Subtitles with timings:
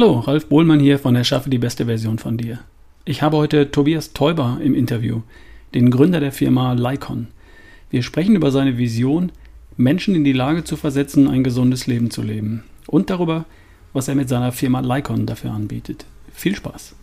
[0.00, 2.60] Hallo, Ralf Bohlmann hier von Erschaffe die beste Version von dir.
[3.04, 5.22] Ich habe heute Tobias Teuber im Interview,
[5.74, 7.26] den Gründer der Firma Lycon.
[7.90, 9.32] Wir sprechen über seine Vision,
[9.76, 13.44] Menschen in die Lage zu versetzen, ein gesundes Leben zu leben und darüber,
[13.92, 16.06] was er mit seiner Firma Lycon dafür anbietet.
[16.32, 16.94] Viel Spaß!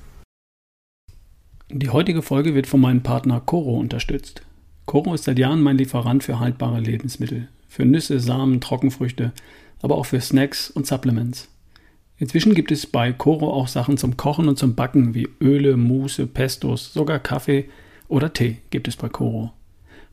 [1.69, 4.43] Die heutige Folge wird von meinem Partner Coro unterstützt.
[4.85, 9.33] Coro ist seit Jahren mein Lieferant für haltbare Lebensmittel, für Nüsse, Samen, Trockenfrüchte,
[9.81, 11.49] aber auch für Snacks und Supplements.
[12.17, 16.27] Inzwischen gibt es bei Coro auch Sachen zum Kochen und zum Backen wie Öle, Muße,
[16.27, 17.69] Pestos, sogar Kaffee
[18.07, 19.51] oder Tee gibt es bei Coro.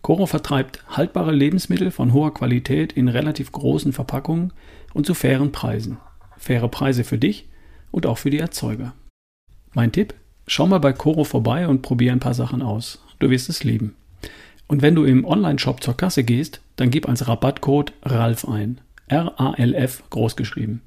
[0.01, 4.53] Coro vertreibt haltbare Lebensmittel von hoher Qualität in relativ großen Verpackungen
[4.95, 5.99] und zu fairen Preisen.
[6.39, 7.49] Faire Preise für dich
[7.93, 8.95] und auch für die Erzeuger.
[9.73, 10.15] Mein Tipp?
[10.49, 13.05] Schau mal bei Coro vorbei und probier ein paar Sachen aus.
[13.21, 13.95] Du wirst es lieben.
[14.67, 18.81] Und wenn du im Online-Shop zur Kasse gehst, dann gib als Rabattcode RALF ein.
[19.07, 20.83] R-A-L-F großgeschrieben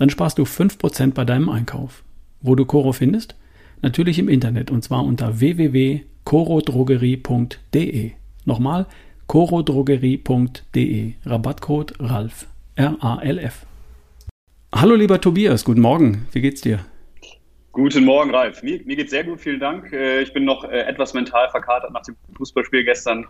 [0.00, 2.02] dann sparst du 5% bei deinem Einkauf.
[2.40, 3.36] Wo du Coro findest?
[3.82, 8.12] Natürlich im Internet und zwar unter www.corodrogerie.de.
[8.46, 8.86] Nochmal
[9.26, 11.12] corodrogerie.de.
[11.26, 12.46] Rabattcode RALF.
[12.76, 13.66] R-A-L-F.
[14.74, 16.26] Hallo lieber Tobias, guten Morgen.
[16.32, 16.78] Wie geht's dir?
[17.72, 18.62] Guten Morgen, Ralf.
[18.62, 19.92] Mir, mir geht's sehr gut, vielen Dank.
[19.92, 23.26] Äh, ich bin noch äh, etwas mental verkatert nach dem Fußballspiel gestern,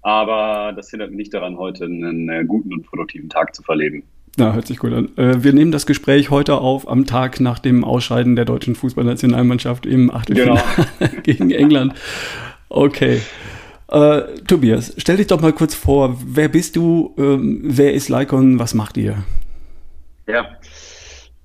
[0.00, 4.02] aber das hindert mich nicht daran, heute einen äh, guten und produktiven Tag zu verleben.
[4.38, 5.16] Na, hört sich gut an.
[5.16, 9.86] Äh, wir nehmen das Gespräch heute auf am Tag nach dem Ausscheiden der deutschen Fußballnationalmannschaft
[9.86, 10.60] im Achtelfinale
[10.98, 11.10] genau.
[11.22, 11.94] gegen England.
[12.68, 13.22] Okay.
[13.88, 16.18] Äh, Tobias, stell dich doch mal kurz vor.
[16.22, 17.14] Wer bist du?
[17.16, 18.58] Ähm, wer ist Lycon?
[18.58, 19.24] Was macht ihr?
[20.26, 20.46] Ja.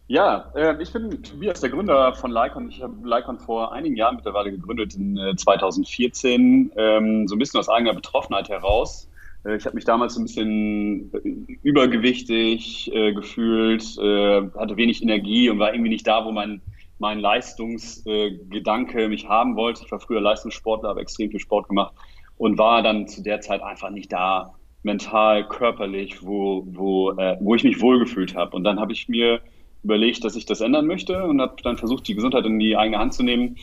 [0.08, 2.70] Ja, äh, ich bin Tobias, der Gründer von Lycon.
[2.70, 7.62] Ich habe Lycon vor einigen Jahren mittlerweile gegründet, in 2014, äh, ähm, so ein bisschen
[7.62, 9.08] aus eigener Betroffenheit heraus.
[9.46, 15.50] Äh, ich habe mich damals ein bisschen äh, übergewichtig äh, gefühlt, äh, hatte wenig Energie
[15.50, 16.62] und war irgendwie nicht da, wo mein,
[17.00, 19.84] mein Leistungsgedanke äh, mich haben wollte.
[19.86, 21.94] Ich war früher Leistungssportler, habe extrem viel Sport gemacht
[22.38, 27.56] und war dann zu der Zeit einfach nicht da, mental, körperlich, wo, wo, äh, wo
[27.56, 28.56] ich mich wohlgefühlt habe.
[28.56, 29.42] Und dann habe ich mir
[29.84, 33.00] überlegt, dass ich das ändern möchte und habe dann versucht, die Gesundheit in die eigene
[33.00, 33.58] Hand zu nehmen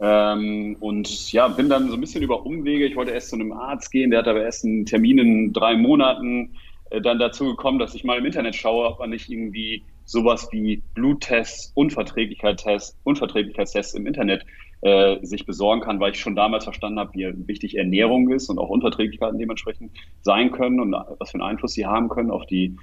[0.00, 2.86] ähm, und ja, bin dann so ein bisschen über Umwege.
[2.86, 5.76] Ich wollte erst zu einem Arzt gehen, der hat aber erst einen Termin in drei
[5.76, 6.56] Monaten.
[6.90, 10.48] Äh, dann dazu gekommen, dass ich mal im Internet schaue, ob man nicht irgendwie sowas
[10.52, 14.44] wie Bluttests, Unverträglichkeitstests, Unverträglichkeitstests im Internet
[14.82, 18.58] äh, sich besorgen kann, weil ich schon damals verstanden habe, wie wichtig Ernährung ist und
[18.58, 22.76] auch Unverträglichkeiten dementsprechend sein können und was für einen Einfluss sie haben können auf die,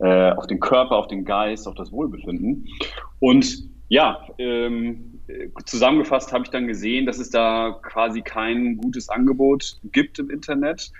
[0.00, 2.68] äh, auf den Körper, auf den Geist, auf das Wohlbefinden.
[3.20, 5.11] Und ja, ähm,
[5.66, 10.92] zusammengefasst habe ich dann gesehen, dass es da quasi kein gutes Angebot gibt im Internet.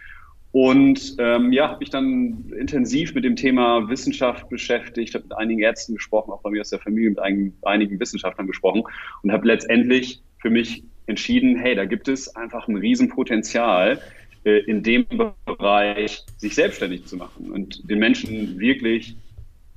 [0.53, 5.61] Und ähm, ja, habe mich dann intensiv mit dem Thema Wissenschaft beschäftigt, habe mit einigen
[5.61, 8.83] Ärzten gesprochen, auch bei mir aus der Familie mit einigen, einigen Wissenschaftlern gesprochen
[9.23, 13.99] und habe letztendlich für mich entschieden, hey, da gibt es einfach ein Riesenpotenzial,
[14.45, 15.07] äh, in dem
[15.47, 19.17] Bereich sich selbstständig zu machen und den Menschen wirklich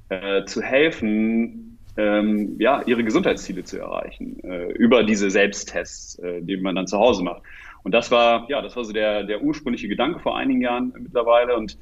[0.09, 1.64] äh, zu helfen,
[1.97, 6.97] ähm, ja, ihre Gesundheitsziele zu erreichen, äh, über diese Selbsttests, äh, die man dann zu
[6.97, 7.43] Hause macht.
[7.83, 11.55] Und das war, ja, das war so der, der ursprüngliche Gedanke vor einigen Jahren mittlerweile.
[11.55, 11.77] Und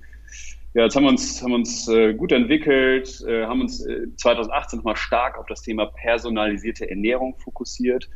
[0.73, 4.78] ja, jetzt haben wir uns, haben uns äh, gut entwickelt, äh, haben uns äh, 2018
[4.78, 8.09] nochmal stark auf das Thema personalisierte Ernährung fokussiert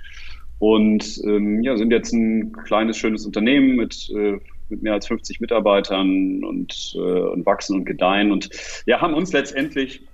[0.59, 5.40] und ähm, ja, sind jetzt ein kleines, schönes Unternehmen mit äh, mit mehr als 50
[5.40, 8.50] Mitarbeitern und, äh, und wachsen und gedeihen und
[8.86, 10.06] ja, haben uns letztendlich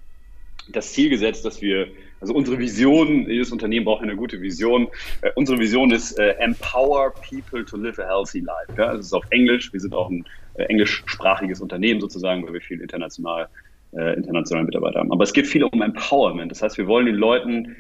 [0.70, 1.88] das Ziel gesetzt, dass wir,
[2.22, 4.88] also unsere Vision, jedes Unternehmen braucht eine gute Vision.
[5.22, 8.74] Äh, unsere Vision ist äh, Empower People to Live a Healthy Life.
[8.78, 9.72] Ja, das ist auf Englisch.
[9.74, 13.48] Wir sind auch ein äh, englischsprachiges Unternehmen sozusagen, weil wir viel international,
[13.94, 15.12] äh, internationale Mitarbeiter haben.
[15.12, 16.52] Aber es geht viel um Empowerment.
[16.52, 17.76] Das heißt, wir wollen den Leuten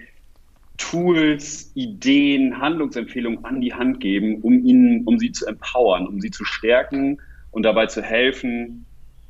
[0.78, 6.32] Tools, Ideen, Handlungsempfehlungen an die Hand geben, um ihnen, um sie zu empowern, um sie
[6.32, 7.22] zu stärken
[7.52, 8.86] und dabei zu helfen,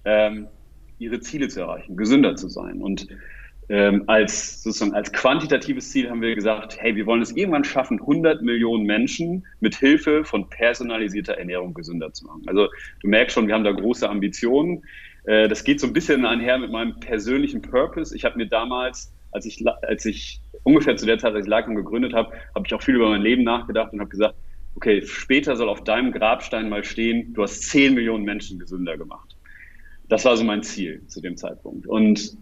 [0.06, 0.48] ähm,
[1.00, 2.82] ihre Ziele zu erreichen, gesünder zu sein.
[2.82, 3.08] Und
[3.74, 8.00] ähm, als sozusagen als quantitatives Ziel haben wir gesagt, hey, wir wollen es irgendwann schaffen,
[8.00, 12.44] 100 Millionen Menschen mit Hilfe von personalisierter Ernährung gesünder zu machen.
[12.46, 12.68] Also
[13.02, 14.84] du merkst schon, wir haben da große Ambitionen.
[15.24, 18.16] Äh, das geht so ein bisschen einher mit meinem persönlichen Purpose.
[18.16, 21.74] Ich habe mir damals, als ich, als ich ungefähr zu der Zeit, als ich Lycom
[21.74, 24.36] gegründet habe, habe ich auch viel über mein Leben nachgedacht und habe gesagt,
[24.76, 29.36] okay, später soll auf deinem Grabstein mal stehen, du hast 10 Millionen Menschen gesünder gemacht.
[30.10, 31.88] Das war so mein Ziel zu dem Zeitpunkt.
[31.88, 32.38] Und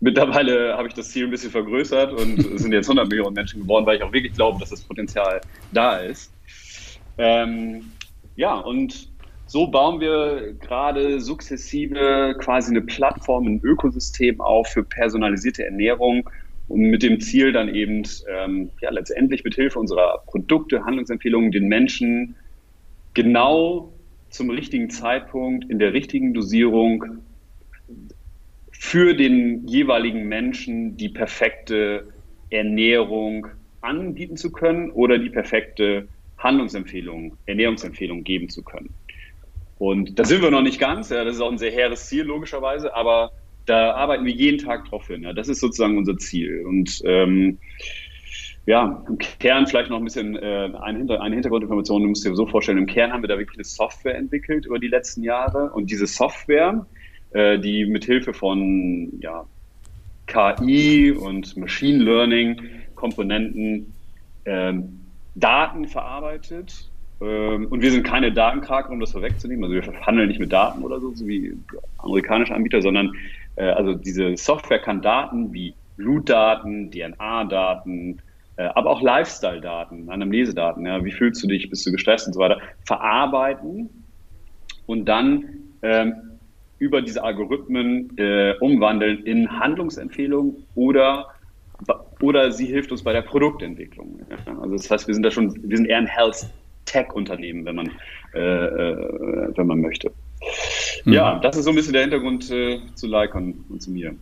[0.00, 3.62] Mittlerweile habe ich das Ziel ein bisschen vergrößert und es sind jetzt 100 Millionen Menschen
[3.62, 5.40] geworden, weil ich auch wirklich glaube, dass das Potenzial
[5.72, 6.32] da ist.
[7.18, 7.92] Ähm,
[8.34, 9.10] ja, und
[9.46, 16.28] so bauen wir gerade sukzessive quasi eine Plattform, ein Ökosystem auf für personalisierte Ernährung
[16.68, 21.68] und mit dem Ziel dann eben ähm, ja, letztendlich mit Hilfe unserer Produkte, Handlungsempfehlungen den
[21.68, 22.34] Menschen
[23.14, 23.92] genau
[24.30, 27.22] zum richtigen Zeitpunkt in der richtigen Dosierung
[28.78, 32.08] für den jeweiligen Menschen die perfekte
[32.50, 33.48] Ernährung
[33.80, 36.08] anbieten zu können oder die perfekte
[36.38, 38.94] Handlungsempfehlung, Ernährungsempfehlung geben zu können.
[39.78, 42.24] Und da sind wir noch nicht ganz, ja, das ist auch ein sehr hehres Ziel
[42.24, 43.32] logischerweise, aber
[43.66, 45.22] da arbeiten wir jeden Tag drauf hin.
[45.22, 45.32] Ja.
[45.32, 46.64] Das ist sozusagen unser Ziel.
[46.66, 47.58] Und ähm,
[48.64, 52.02] ja, im Kern vielleicht noch ein bisschen äh, eine, Hinter eine Hintergrundinformation.
[52.02, 54.78] Du musst dir so vorstellen, im Kern haben wir da wirklich eine Software entwickelt über
[54.78, 55.70] die letzten Jahre.
[55.72, 56.86] Und diese Software,
[57.32, 59.44] äh, die mit Hilfe von ja,
[60.26, 62.60] KI und Machine Learning
[62.94, 63.92] Komponenten
[64.44, 65.00] ähm,
[65.34, 66.88] Daten verarbeitet.
[67.20, 69.64] Ähm, und wir sind keine Datenkraken, um das vorwegzunehmen.
[69.64, 71.56] Also wir handeln nicht mit Daten oder so, so wie
[71.98, 73.12] amerikanische Anbieter, sondern
[73.56, 78.20] äh, also diese Software kann Daten wie Blutdaten, DNA-Daten,
[78.56, 82.40] äh, aber auch Lifestyle-Daten, Anamnesedaten, ja, wie fühlst du dich, bist du gestresst und so
[82.40, 83.88] weiter, verarbeiten
[84.86, 85.44] und dann
[85.82, 86.14] ähm,
[86.78, 91.28] über diese Algorithmen äh, umwandeln in Handlungsempfehlungen oder
[92.20, 94.20] oder sie hilft uns bei der Produktentwicklung.
[94.30, 94.58] Ja.
[94.60, 96.46] Also das heißt, wir sind da schon, wir sind eher ein Health
[96.86, 97.90] Tech Unternehmen, wenn man
[98.34, 100.10] äh, äh, wenn man möchte.
[101.04, 101.12] Mhm.
[101.12, 104.14] Ja, das ist so ein bisschen der Hintergrund äh, zu Lycon und zu mir.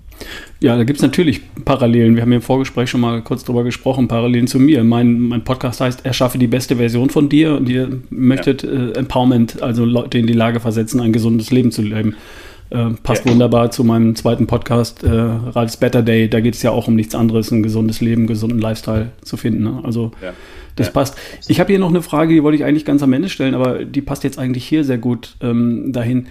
[0.60, 2.14] Ja, da gibt es natürlich Parallelen.
[2.14, 4.84] Wir haben ja im Vorgespräch schon mal kurz drüber gesprochen, Parallelen zu mir.
[4.84, 8.70] Mein, mein Podcast heißt Erschaffe die beste Version von dir und ihr möchtet ja.
[8.70, 12.16] äh, Empowerment, also Leute in die Lage versetzen, ein gesundes Leben zu leben.
[12.74, 13.30] Äh, passt ja.
[13.30, 16.28] wunderbar zu meinem zweiten Podcast, äh, Ralf's Better Day.
[16.28, 19.36] Da geht es ja auch um nichts anderes, ein gesundes Leben, einen gesunden Lifestyle zu
[19.36, 19.62] finden.
[19.62, 19.80] Ne?
[19.84, 20.32] Also ja.
[20.74, 20.92] das ja.
[20.92, 21.16] passt.
[21.46, 23.84] Ich habe hier noch eine Frage, die wollte ich eigentlich ganz am Ende stellen, aber
[23.84, 26.26] die passt jetzt eigentlich hier sehr gut ähm, dahin.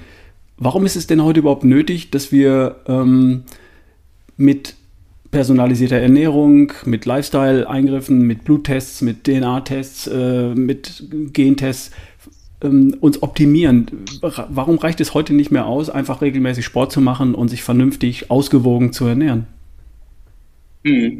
[0.58, 3.44] Warum ist es denn heute überhaupt nötig, dass wir ähm,
[4.36, 4.76] mit
[5.32, 11.92] personalisierter Ernährung, mit Lifestyle-Eingriffen, mit Bluttests, mit DNA-Tests, äh, mit Gentests
[12.64, 13.88] ähm, uns optimieren.
[14.22, 18.32] Warum reicht es heute nicht mehr aus, einfach regelmäßig Sport zu machen und sich vernünftig
[18.32, 19.48] ausgewogen zu ernähren?
[20.86, 21.18] Hm.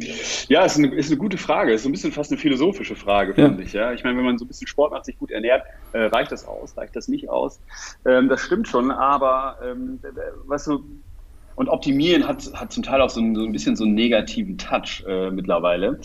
[0.48, 1.72] Ja, ist eine, ist eine gute Frage.
[1.72, 3.66] Ist so ein bisschen fast eine philosophische Frage, finde ja.
[3.66, 3.72] ich.
[3.72, 3.92] Ja?
[3.92, 5.62] Ich meine, wenn man so ein bisschen Sport macht, sich gut ernährt,
[5.92, 7.60] äh, reicht das aus, reicht das nicht aus?
[8.04, 10.00] Ähm, das stimmt schon, aber ähm,
[10.46, 10.84] weißt du,
[11.56, 14.58] und optimieren hat, hat zum Teil auch so ein, so ein bisschen so einen negativen
[14.58, 15.98] Touch äh, mittlerweile.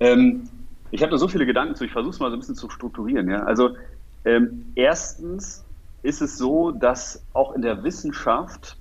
[0.00, 0.48] Ähm,
[0.90, 2.68] ich habe da so viele Gedanken zu, ich versuche es mal so ein bisschen zu
[2.70, 3.28] strukturieren.
[3.28, 3.44] Ja?
[3.44, 3.76] Also
[4.24, 5.64] ähm, erstens
[6.02, 8.78] ist es so, dass auch in der Wissenschaft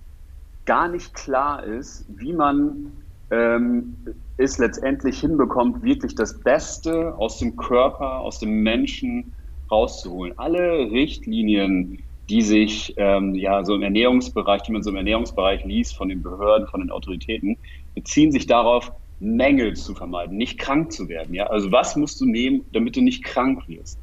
[0.66, 2.92] gar nicht klar ist, wie man
[3.32, 3.96] ähm,
[4.38, 9.34] es letztendlich hinbekommt, wirklich das Beste aus dem Körper, aus dem Menschen
[9.72, 10.34] rauszuholen.
[10.38, 12.00] Alle Richtlinien,
[12.30, 16.22] die sich ähm, ja so im Ernährungsbereich, die man so im Ernährungsbereich liest von den
[16.22, 17.58] Behörden, von den Autoritäten,
[17.96, 21.34] beziehen sich darauf, Mängel zu vermeiden, nicht krank zu werden.
[21.34, 21.48] Ja?
[21.48, 24.00] Also was musst du nehmen, damit du nicht krank wirst?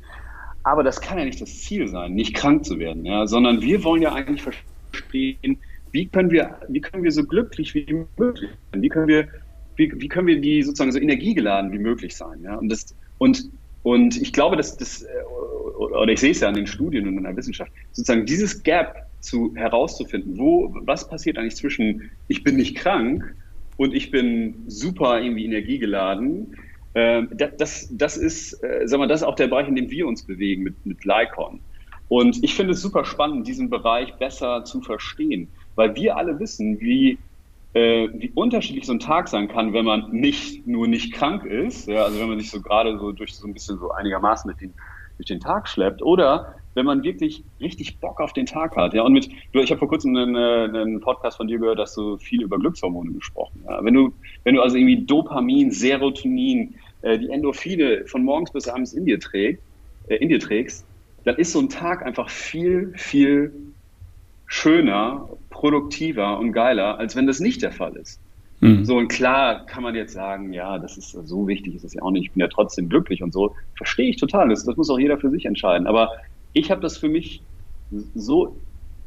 [0.66, 3.28] Aber das kann ja nicht das Ziel sein, nicht krank zu werden, ja?
[3.28, 5.60] sondern wir wollen ja eigentlich verstehen,
[5.92, 7.86] wie können wir, wie können wir so glücklich wie
[8.18, 8.82] möglich sein?
[8.82, 9.28] Wie können wir,
[9.76, 12.42] wie, wie können wir die sozusagen so energiegeladen wie möglich sein?
[12.42, 12.56] Ja?
[12.56, 13.48] Und das, und,
[13.84, 15.06] und ich glaube, dass das, äh,
[15.78, 19.06] oder ich sehe es ja an den Studien und in der Wissenschaft, sozusagen dieses Gap
[19.20, 23.36] zu herauszufinden, wo, was passiert eigentlich zwischen ich bin nicht krank
[23.76, 26.56] und ich bin super irgendwie energiegeladen,
[26.96, 30.22] das, das ist, äh, sag mal, das ist auch der Bereich, in dem wir uns
[30.22, 31.60] bewegen mit, mit Lycon.
[32.08, 36.80] Und ich finde es super spannend, diesen Bereich besser zu verstehen, weil wir alle wissen,
[36.80, 37.18] wie,
[37.74, 41.86] äh, wie unterschiedlich so ein Tag sein kann, wenn man nicht nur nicht krank ist,
[41.86, 44.60] ja, also wenn man sich so gerade so durch so ein bisschen so einigermaßen mit
[44.60, 44.72] den,
[45.18, 48.94] durch den Tag schleppt, oder wenn man wirklich richtig Bock auf den Tag hat.
[48.94, 51.78] Ja, und mit, du, ich habe vor kurzem einen, äh, einen Podcast von dir gehört,
[51.78, 53.64] dass du viel über Glückshormone gesprochen.
[53.66, 53.82] Ja.
[53.82, 54.12] Wenn du,
[54.44, 56.74] wenn du also irgendwie Dopamin, Serotonin,
[57.06, 59.62] äh, die Endorphine von morgens bis abends in dir, trägt,
[60.08, 60.84] äh, in dir trägst,
[61.24, 63.52] dann ist so ein Tag einfach viel, viel
[64.46, 68.20] schöner, produktiver und geiler, als wenn das nicht der Fall ist.
[68.60, 68.84] Mhm.
[68.84, 72.02] So, und klar kann man jetzt sagen, ja, das ist so wichtig, ist das ja
[72.02, 73.54] auch nicht, ich bin ja trotzdem glücklich und so.
[73.76, 75.86] Verstehe ich total, das, das muss auch jeder für sich entscheiden.
[75.86, 76.10] Aber
[76.52, 77.42] ich habe das für mich
[78.14, 78.56] so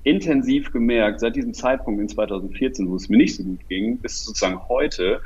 [0.03, 4.23] intensiv gemerkt, seit diesem Zeitpunkt in 2014, wo es mir nicht so gut ging, bis
[4.23, 5.21] sozusagen heute,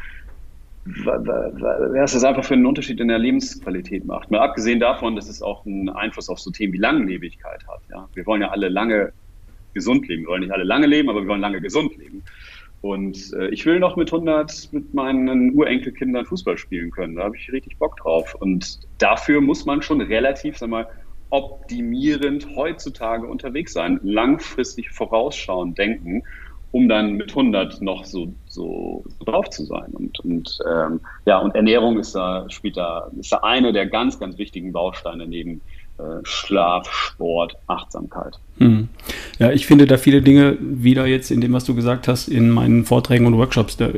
[0.86, 4.32] was das einfach für einen Unterschied in der Lebensqualität macht.
[4.32, 7.82] Mal abgesehen davon, dass es auch einen Einfluss auf so Themen wie Langlebigkeit hat.
[7.90, 8.10] Ja?
[8.14, 9.14] Wir wollen ja alle lange
[9.74, 10.24] gesund leben.
[10.24, 12.24] Wir wollen nicht alle lange leben, aber wir wollen lange gesund leben.
[12.82, 17.16] Und äh, ich will noch mit 100 mit meinen Urenkelkindern Fußball spielen können.
[17.16, 18.36] Da habe ich richtig Bock drauf.
[18.36, 20.88] Und dafür muss man schon relativ, sag mal,
[21.30, 26.24] optimierend heutzutage unterwegs sein, langfristig vorausschauend denken
[26.74, 29.92] um dann mit 100 noch so, so, drauf zu sein.
[29.94, 34.20] Und, und ähm, ja, und Ernährung ist da, spielt da, ist da eine der ganz,
[34.20, 35.62] ganz wichtigen Bausteine neben
[36.00, 38.40] äh, Schlaf, Sport, Achtsamkeit.
[38.58, 38.88] Hm.
[39.38, 42.50] Ja, ich finde da viele Dinge wieder jetzt in dem, was du gesagt hast, in
[42.50, 43.78] meinen Vorträgen und Workshops.
[43.78, 43.90] Da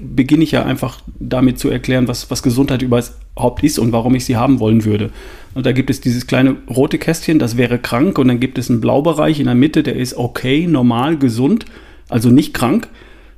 [0.00, 4.24] beginne ich ja einfach damit zu erklären, was, was Gesundheit überhaupt ist und warum ich
[4.24, 5.10] sie haben wollen würde.
[5.54, 8.70] Und da gibt es dieses kleine rote Kästchen, das wäre krank, und dann gibt es
[8.70, 11.66] einen Blaubereich in der Mitte, der ist okay, normal, gesund,
[12.08, 12.88] also nicht krank.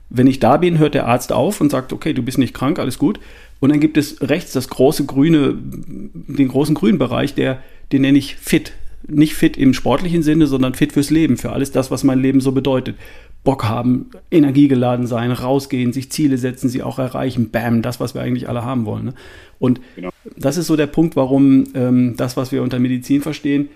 [0.09, 2.79] Wenn ich da bin, hört der Arzt auf und sagt, okay, du bist nicht krank,
[2.79, 3.19] alles gut.
[3.59, 8.19] Und dann gibt es rechts das große grüne, den großen grünen Bereich, der den nenne
[8.19, 8.73] ich fit.
[9.09, 12.41] Nicht fit im sportlichen Sinne, sondern fit fürs Leben, für alles das, was mein Leben
[12.41, 12.97] so bedeutet.
[13.45, 17.51] Bock haben, energiegeladen sein, rausgehen, sich Ziele setzen, sie auch erreichen.
[17.51, 19.05] Bam, das, was wir eigentlich alle haben wollen.
[19.07, 19.15] Ne?
[19.61, 20.11] Und genau.
[20.37, 23.69] das ist so der Punkt, warum ähm, das, was wir unter Medizin verstehen,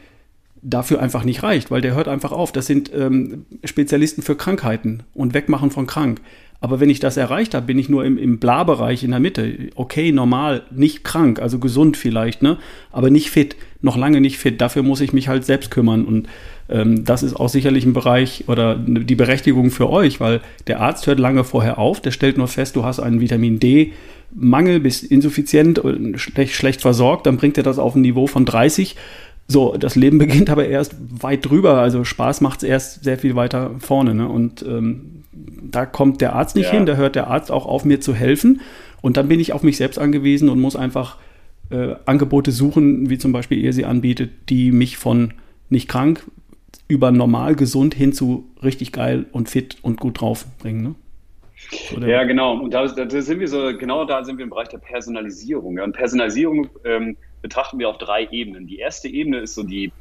[0.62, 2.52] dafür einfach nicht reicht, weil der hört einfach auf.
[2.52, 6.20] Das sind ähm, Spezialisten für Krankheiten und Wegmachen von krank.
[6.62, 9.70] Aber wenn ich das erreicht habe, bin ich nur im, im Bla-Bereich in der Mitte.
[9.76, 12.58] Okay, normal, nicht krank, also gesund vielleicht, ne?
[12.92, 14.60] Aber nicht fit, noch lange nicht fit.
[14.60, 16.04] Dafür muss ich mich halt selbst kümmern.
[16.04, 16.28] Und
[16.68, 21.06] ähm, das ist auch sicherlich ein Bereich oder die Berechtigung für euch, weil der Arzt
[21.06, 23.92] hört lange vorher auf, der stellt nur fest, du hast einen Vitamin D.
[24.32, 25.80] Mangel, bist insuffizient,
[26.14, 28.94] schlecht, schlecht versorgt, dann bringt er das auf ein Niveau von 30
[29.50, 31.78] so, das Leben beginnt aber erst weit drüber.
[31.78, 34.14] Also Spaß macht es erst sehr viel weiter vorne.
[34.14, 34.28] Ne?
[34.28, 36.72] Und ähm, da kommt der Arzt nicht ja.
[36.72, 38.60] hin, da hört der Arzt auch auf, mir zu helfen.
[39.02, 41.16] Und dann bin ich auf mich selbst angewiesen und muss einfach
[41.70, 45.34] äh, Angebote suchen, wie zum Beispiel ihr sie anbietet, die mich von
[45.68, 46.24] nicht krank
[46.86, 50.82] über normal gesund hin zu richtig geil und fit und gut drauf bringen.
[50.82, 50.94] Ne?
[51.90, 52.54] So ja, genau.
[52.54, 55.76] Und da, da, sind wir so, genau da sind wir im Bereich der Personalisierung.
[55.76, 55.84] Ja.
[55.84, 58.66] Und Personalisierung ähm, betrachten wir auf drei Ebenen.
[58.66, 59.92] Die erste Ebene ist so die,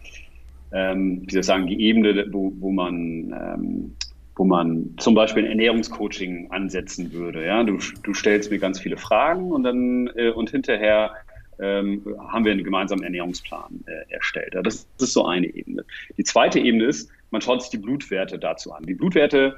[0.72, 3.96] ähm, wie soll ich sagen, die Ebene, wo, wo man ähm,
[4.39, 7.46] wo man zum Beispiel ein Ernährungscoaching ansetzen würde.
[7.46, 11.12] Ja, du, du stellst mir ganz viele Fragen und dann äh, und hinterher
[11.60, 14.53] ähm, haben wir einen gemeinsamen Ernährungsplan äh, erstellt.
[14.53, 15.84] Ja, das, das, ist so eine Ebene.
[16.17, 18.84] Die zweite Ebene ist, man schaut sich die Blutwerte dazu an.
[18.84, 19.58] Die Blutwerte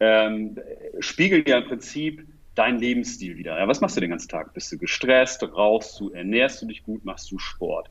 [0.00, 0.58] ähm,
[1.00, 3.58] spiegeln ja im Prinzip dein Lebensstil wieder.
[3.58, 4.52] Ja, was machst du den ganzen Tag?
[4.54, 5.42] Bist du gestresst?
[5.42, 6.10] Rauchst du?
[6.10, 7.04] Ernährst du dich gut?
[7.04, 7.88] Machst du Sport?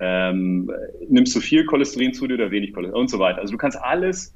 [0.00, 0.70] Ähm,
[1.08, 3.40] nimmst du viel Cholesterin zu dir oder wenig Cholesterin und so weiter.
[3.40, 4.34] Also du kannst alles,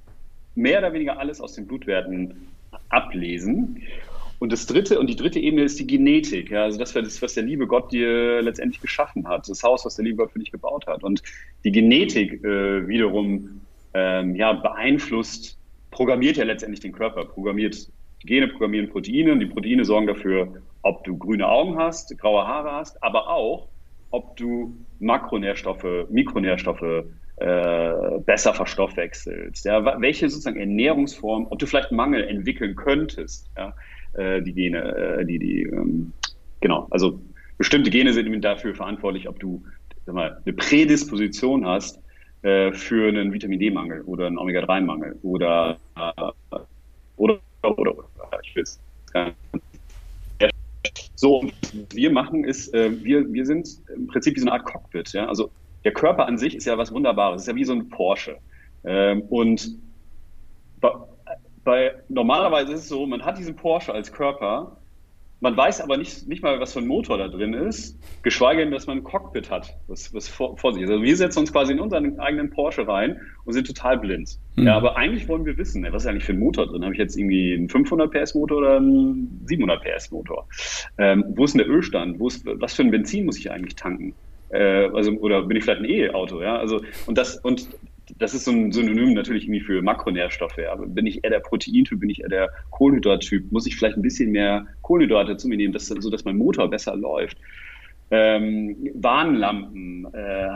[0.55, 2.49] mehr oder weniger alles aus den Blutwerten
[2.91, 3.83] ablesen.
[4.39, 6.51] Und das dritte und die dritte Ebene ist die Genetik.
[6.51, 10.05] Ja, also das, was der liebe Gott dir letztendlich geschaffen hat, das Haus, was der
[10.05, 11.03] liebe Gott für dich gebaut hat.
[11.03, 11.23] Und
[11.65, 13.63] die Genetik äh, wiederum
[13.95, 15.57] ähm, ja, beeinflusst,
[15.91, 17.89] programmiert ja letztendlich den Körper, programmiert
[18.25, 22.73] Gene programmieren Proteine und die Proteine sorgen dafür, ob du grüne Augen hast, graue Haare
[22.73, 23.69] hast, aber auch,
[24.11, 27.05] ob du Makronährstoffe, Mikronährstoffe
[27.37, 27.93] äh,
[28.25, 29.65] besser verstoffwechselst.
[29.65, 33.75] Ja, welche sozusagen Ernährungsform, ob du vielleicht Mangel entwickeln könntest, ja,
[34.13, 36.13] äh, die Gene, äh, die, die, ähm,
[36.61, 37.21] genau, also
[37.59, 39.63] bestimmte Gene sind dafür verantwortlich, ob du
[40.07, 42.01] sag mal, eine Prädisposition hast
[42.43, 46.31] äh, für einen Vitamin D-Mangel oder einen Omega-3-Mangel oder, äh,
[47.17, 47.95] oder, oder,
[48.35, 48.81] oder ich will es
[51.17, 51.49] so,
[51.95, 55.13] wir machen ist, äh, wir, wir sind im Prinzip wie so eine Art Cockpit.
[55.13, 55.27] Ja?
[55.27, 55.51] Also
[55.85, 58.37] der Körper an sich ist ja was Wunderbares, ist ja wie so ein Porsche.
[58.85, 59.79] Ähm, und
[60.81, 60.91] bei,
[61.65, 64.77] bei, normalerweise ist es so, man hat diesen Porsche als Körper
[65.45, 68.71] man weiß aber nicht, nicht mal, was für ein Motor da drin ist, geschweige denn,
[68.71, 70.89] dass man ein Cockpit hat, was, was vor, vor, sich ist.
[70.89, 74.39] Also wir setzen uns quasi in unseren eigenen Porsche rein und sind total blind.
[74.57, 74.67] Mhm.
[74.67, 76.83] Ja, aber eigentlich wollen wir wissen, was ist eigentlich für ein Motor drin?
[76.83, 80.49] Habe ich jetzt irgendwie einen 500 PS Motor oder einen 700 PS Motor?
[80.97, 82.19] Ähm, wo ist denn der Ölstand?
[82.19, 84.15] Wo ist, was für ein Benzin muss ich eigentlich tanken?
[84.49, 86.41] Äh, also, oder bin ich vielleicht ein E-Auto?
[86.41, 87.69] Ja, also, und das, und
[88.19, 90.59] das ist so ein Synonym natürlich irgendwie für Makronährstoffe.
[90.71, 94.03] Aber bin ich eher der Proteintyp, bin ich eher der Kohlenhydrattyp, muss ich vielleicht ein
[94.03, 97.39] bisschen mehr Kohlenhydrate zu mir nehmen, dass, sodass mein Motor besser läuft
[98.11, 100.49] ähm, Warnlampen äh,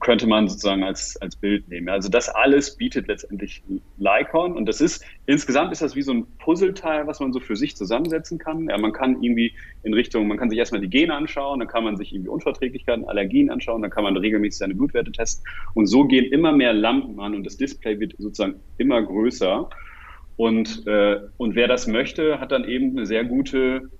[0.00, 1.88] könnte man sozusagen als, als Bild nehmen.
[1.88, 3.62] Also das alles bietet letztendlich
[3.96, 7.56] Lycon und das ist, insgesamt ist das wie so ein Puzzleteil, was man so für
[7.56, 8.68] sich zusammensetzen kann.
[8.68, 9.54] Ja, man kann irgendwie
[9.84, 13.08] in Richtung, man kann sich erstmal die Gene anschauen, dann kann man sich irgendwie Unverträglichkeiten,
[13.08, 15.44] Allergien anschauen, dann kann man regelmäßig seine Blutwerte testen
[15.74, 19.68] und so gehen immer mehr Lampen an und das Display wird sozusagen immer größer.
[20.36, 23.90] Und, äh, und wer das möchte, hat dann eben eine sehr gute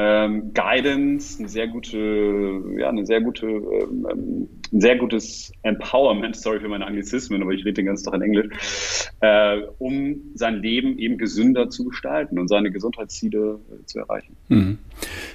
[0.00, 6.60] ähm, Guidance, eine sehr gute, ja, eine sehr gute, ähm, ein sehr gutes Empowerment, sorry
[6.60, 10.98] für meine Anglizismen, aber ich rede den ganzen Tag in Englisch, äh, um sein Leben
[10.98, 14.36] eben gesünder zu gestalten und seine Gesundheitsziele äh, zu erreichen.
[14.46, 14.78] Mhm.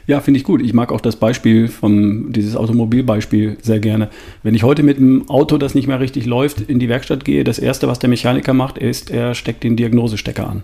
[0.08, 0.62] Ja, finde ich gut.
[0.62, 4.10] Ich mag auch das Beispiel von dieses Automobilbeispiel sehr gerne.
[4.44, 7.44] Wenn ich heute mit einem Auto, das nicht mehr richtig läuft, in die Werkstatt gehe,
[7.44, 10.64] das erste, was der Mechaniker macht, ist, er steckt den Diagnosestecker an.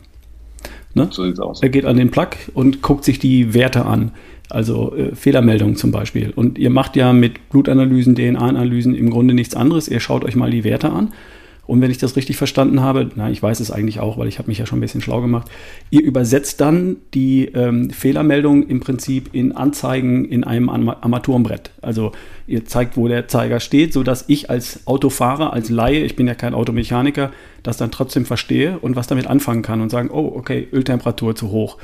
[0.93, 1.07] Ne?
[1.11, 1.61] So sieht's aus.
[1.61, 4.11] Er geht an den Plug und guckt sich die Werte an.
[4.49, 6.31] Also äh, Fehlermeldungen zum Beispiel.
[6.35, 9.87] Und ihr macht ja mit Blutanalysen, DNA-Analysen im Grunde nichts anderes.
[9.87, 11.13] Ihr schaut euch mal die Werte an
[11.69, 14.39] und wenn ich das richtig verstanden habe, na, ich weiß es eigentlich auch, weil ich
[14.39, 15.51] habe mich ja schon ein bisschen schlau gemacht,
[15.91, 21.69] ihr übersetzt dann die ähm, Fehlermeldung im Prinzip in Anzeigen in einem Armaturenbrett.
[21.83, 22.11] Also
[22.47, 26.33] ihr zeigt, wo der Zeiger steht, sodass ich als Autofahrer, als Laie, ich bin ja
[26.33, 30.67] kein Automechaniker, das dann trotzdem verstehe und was damit anfangen kann und sagen, oh, okay,
[30.73, 31.77] Öltemperatur zu hoch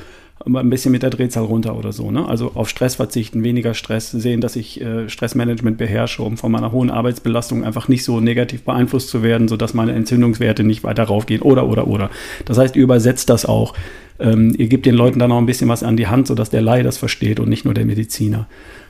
[0.44, 2.10] ein bisschen mit der Drehzahl runter oder so.
[2.10, 2.26] Ne?
[2.28, 6.72] Also auf Stress verzichten, weniger Stress, sehen, dass ich äh, Stressmanagement beherrsche, um von meiner
[6.72, 11.42] hohen Arbeitsbelastung einfach nicht so negativ beeinflusst zu werden, sodass meine Entzündungswerte nicht weiter raufgehen
[11.42, 12.10] oder, oder, oder.
[12.44, 13.74] Das heißt, ihr übersetzt das auch.
[14.18, 16.62] Ähm, ihr gebt den Leuten dann auch ein bisschen was an die Hand, sodass der
[16.62, 18.46] Laie das versteht und nicht nur der Mediziner.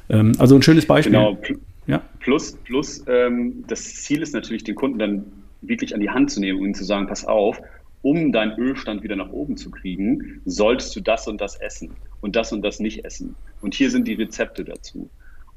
[0.09, 1.13] Ähm, also ein schönes Beispiel.
[1.13, 1.39] Genau.
[1.87, 2.03] Ja.
[2.19, 5.25] Plus, plus ähm, das Ziel ist natürlich, den Kunden dann
[5.63, 7.61] wirklich an die Hand zu nehmen und zu sagen, pass auf,
[8.07, 12.37] um deinen Ölstand wieder nach oben zu kriegen, solltest du das und das essen und
[12.37, 13.35] das und das nicht essen.
[13.63, 15.11] Und hier sind die Rezepte dazu.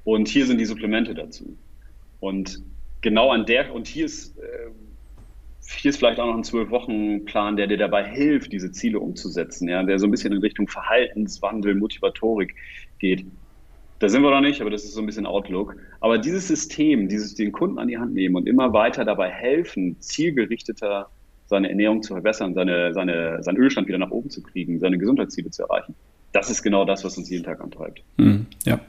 [0.03, 1.56] Und hier sind die Supplemente dazu.
[2.20, 2.63] Und
[3.01, 4.72] genau an der, und hier ist, äh,
[5.77, 9.84] hier ist vielleicht auch noch ein Zwölf-Wochen-Plan, der dir dabei hilft, diese Ziele umzusetzen, ja,
[9.84, 12.56] der so ein bisschen in Richtung Verhaltenswandel, Motivatorik
[12.98, 13.27] geht.
[14.00, 15.75] Da sind wir noch nicht, aber das ist so ein bisschen Outlook.
[16.00, 20.01] Aber dieses System, dieses den Kunden an die Hand nehmen und immer weiter dabei helfen,
[20.01, 21.12] zielgerichteter
[21.50, 25.50] seine Ernährung zu verbessern, seine, seine, seinen Ölstand wieder nach oben zu kriegen, seine Gesundheitsziele
[25.50, 25.96] zu erreichen.
[26.32, 28.03] Das ist genau das, was uns jeden Tag antreibt.
[28.20, 28.79] Hm, ja,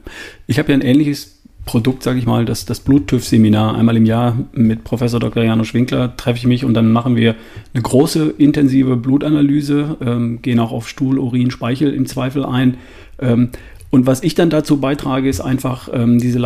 [0.46, 3.76] ich habe ja ein ähnliches Produkt, sage ich mal, das, das Bluttüff-Seminar.
[3.76, 5.42] Einmal im Jahr mit Professor Dr.
[5.42, 7.34] Janusz Winkler treffe ich mich und dann machen wir
[7.72, 12.76] eine große intensive Blutanalyse, ähm, gehen auch auf Stuhl, Urin, Speichel im Zweifel ein.
[13.20, 13.50] Ähm,
[13.90, 16.38] und was ich dann dazu beitrage, ist einfach ähm, diese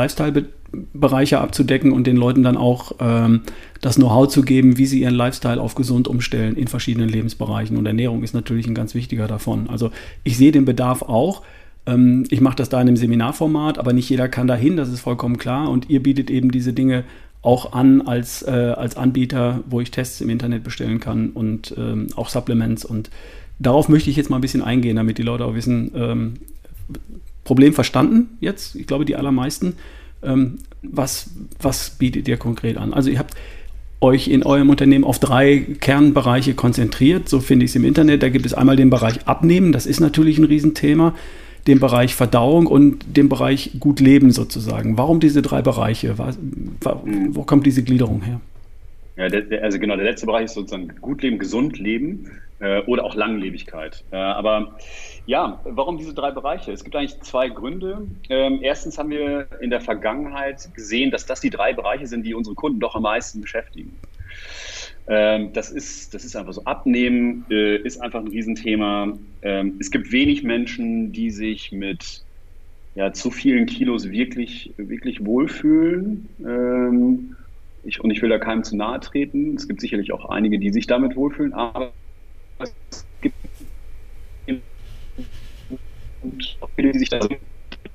[0.74, 3.42] Lifestyle-Bereiche abzudecken und den Leuten dann auch ähm,
[3.80, 7.76] das Know-how zu geben, wie sie ihren Lifestyle auf gesund umstellen in verschiedenen Lebensbereichen.
[7.76, 9.68] Und Ernährung ist natürlich ein ganz wichtiger davon.
[9.68, 9.90] Also
[10.22, 11.42] ich sehe den Bedarf auch.
[11.86, 15.00] Ähm, ich mache das da in einem Seminarformat, aber nicht jeder kann dahin, das ist
[15.00, 15.70] vollkommen klar.
[15.70, 17.04] Und ihr bietet eben diese Dinge
[17.42, 22.06] auch an als, äh, als Anbieter, wo ich Tests im Internet bestellen kann und ähm,
[22.16, 22.86] auch Supplements.
[22.86, 23.10] Und
[23.58, 26.34] darauf möchte ich jetzt mal ein bisschen eingehen, damit die Leute auch wissen, ähm,
[27.44, 29.74] Problem verstanden jetzt, ich glaube die allermeisten.
[30.24, 32.92] Ähm, was, was bietet ihr konkret an?
[32.92, 33.34] Also ihr habt
[34.00, 38.22] euch in eurem Unternehmen auf drei Kernbereiche konzentriert, so finde ich es im Internet.
[38.22, 41.14] Da gibt es einmal den Bereich Abnehmen, das ist natürlich ein Riesenthema,
[41.66, 44.98] den Bereich Verdauung und den Bereich Gut Leben sozusagen.
[44.98, 46.16] Warum diese drei Bereiche?
[46.18, 48.40] Wo kommt diese Gliederung her?
[49.16, 52.26] Ja, der, also genau, der letzte Bereich ist sozusagen gut leben, gesund leben
[52.86, 54.04] oder auch Langlebigkeit.
[54.10, 54.76] Äh, aber
[55.26, 56.72] ja, warum diese drei Bereiche?
[56.72, 58.06] Es gibt eigentlich zwei Gründe.
[58.28, 62.34] Ähm, erstens haben wir in der Vergangenheit gesehen, dass das die drei Bereiche sind, die
[62.34, 63.98] unsere Kunden doch am meisten beschäftigen.
[65.06, 66.64] Ähm, das, ist, das ist einfach so.
[66.64, 69.12] Abnehmen äh, ist einfach ein Riesenthema.
[69.42, 72.22] Ähm, es gibt wenig Menschen, die sich mit
[72.94, 76.28] ja, zu vielen Kilos wirklich, wirklich wohlfühlen.
[77.82, 79.56] Ich, und ich will da keinem zu nahe treten.
[79.56, 81.92] Es gibt sicherlich auch einige, die sich damit wohlfühlen, aber
[82.58, 83.34] es gibt
[86.24, 87.28] und auch viele, die sich da so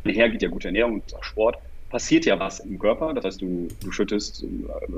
[0.06, 1.58] her geht ja gute Ernährung und Sport,
[1.90, 3.14] passiert ja was im Körper.
[3.14, 4.46] Das heißt, du, du schüttest,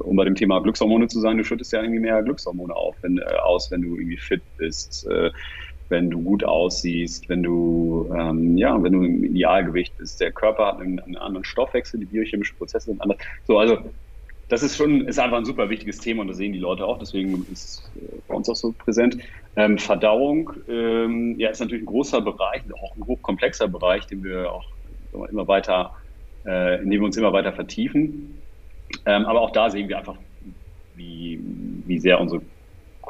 [0.03, 3.17] um bei dem Thema Glückshormone zu sein, du schüttest ja irgendwie mehr Glückshormone auf, wenn,
[3.17, 5.31] äh, aus, wenn du irgendwie fit bist, äh,
[5.89, 10.21] wenn du gut aussiehst, wenn du, ähm, ja, wenn du im Idealgewicht bist.
[10.21, 13.17] Der Körper hat einen, einen anderen Stoffwechsel, die biochemischen Prozesse sind anders.
[13.45, 13.77] So, also
[14.51, 16.97] das ist schon, ist einfach ein super wichtiges Thema und das sehen die Leute auch,
[16.97, 19.17] deswegen ist es äh, bei uns auch so präsent.
[19.55, 24.51] Ähm, Verdauung ähm, ja, ist natürlich ein großer Bereich, auch ein hochkomplexer Bereich, den wir
[24.51, 24.67] auch
[25.29, 25.93] immer weiter,
[26.45, 28.43] äh, in dem wir uns immer weiter vertiefen.
[29.05, 30.17] Ähm, aber auch da sehen wir einfach,
[30.95, 31.39] wie,
[31.85, 32.41] wie sehr unsere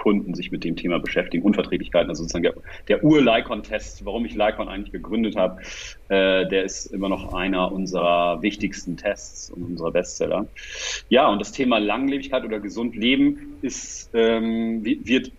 [0.01, 1.43] Kunden sich mit dem Thema beschäftigen.
[1.43, 2.55] Unverträglichkeiten, also sozusagen der,
[2.87, 5.61] der Ur-Lycon-Test, warum ich Lycon eigentlich gegründet habe,
[6.09, 10.49] äh, der ist immer noch einer unserer wichtigsten Tests und unserer Bestseller.
[11.09, 15.31] Ja, und das Thema Langlebigkeit oder gesund leben ist, ähm, wird,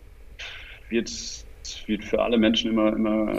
[0.88, 1.10] wird
[1.86, 3.32] wird für alle Menschen immer, immer,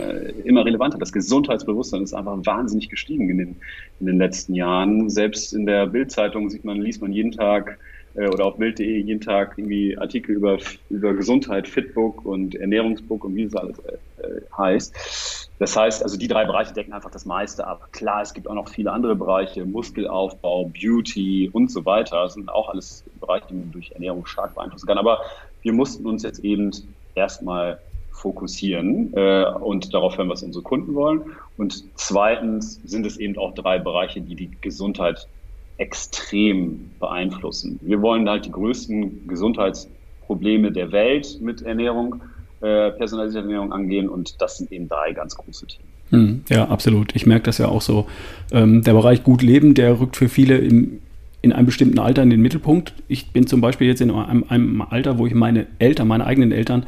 [0.44, 0.98] immer relevanter.
[0.98, 3.60] Das Gesundheitsbewusstsein ist einfach wahnsinnig gestiegen in den,
[4.00, 5.10] in den letzten Jahren.
[5.10, 7.78] Selbst in der Bildzeitung sieht man, liest man jeden Tag
[8.14, 10.58] äh, oder auf Bild.de jeden Tag irgendwie Artikel über,
[10.90, 15.50] über Gesundheit, Fitbook und Ernährungsbook und wie es alles äh, heißt.
[15.58, 17.88] Das heißt, also die drei Bereiche decken einfach das meiste ab.
[17.92, 22.22] Klar, es gibt auch noch viele andere Bereiche, Muskelaufbau, Beauty und so weiter.
[22.24, 24.98] Das sind auch alles Bereiche, die man durch Ernährung stark beeinflussen kann.
[24.98, 25.20] Aber
[25.62, 26.72] wir mussten uns jetzt eben
[27.14, 27.78] erstmal
[28.10, 31.22] fokussieren äh, und darauf hören, was unsere Kunden wollen.
[31.56, 35.28] Und zweitens sind es eben auch drei Bereiche, die die Gesundheit
[35.76, 37.78] extrem beeinflussen.
[37.82, 42.22] Wir wollen halt die größten Gesundheitsprobleme der Welt mit Ernährung,
[42.60, 45.88] äh, personalisierter Ernährung angehen und das sind eben drei ganz große Themen.
[46.10, 47.16] Hm, ja, absolut.
[47.16, 48.06] Ich merke das ja auch so.
[48.52, 51.00] Ähm, der Bereich Gut Leben, der rückt für viele im,
[51.42, 52.94] in einem bestimmten Alter in den Mittelpunkt.
[53.08, 56.52] Ich bin zum Beispiel jetzt in einem, einem Alter, wo ich meine Eltern, meine eigenen
[56.52, 56.86] Eltern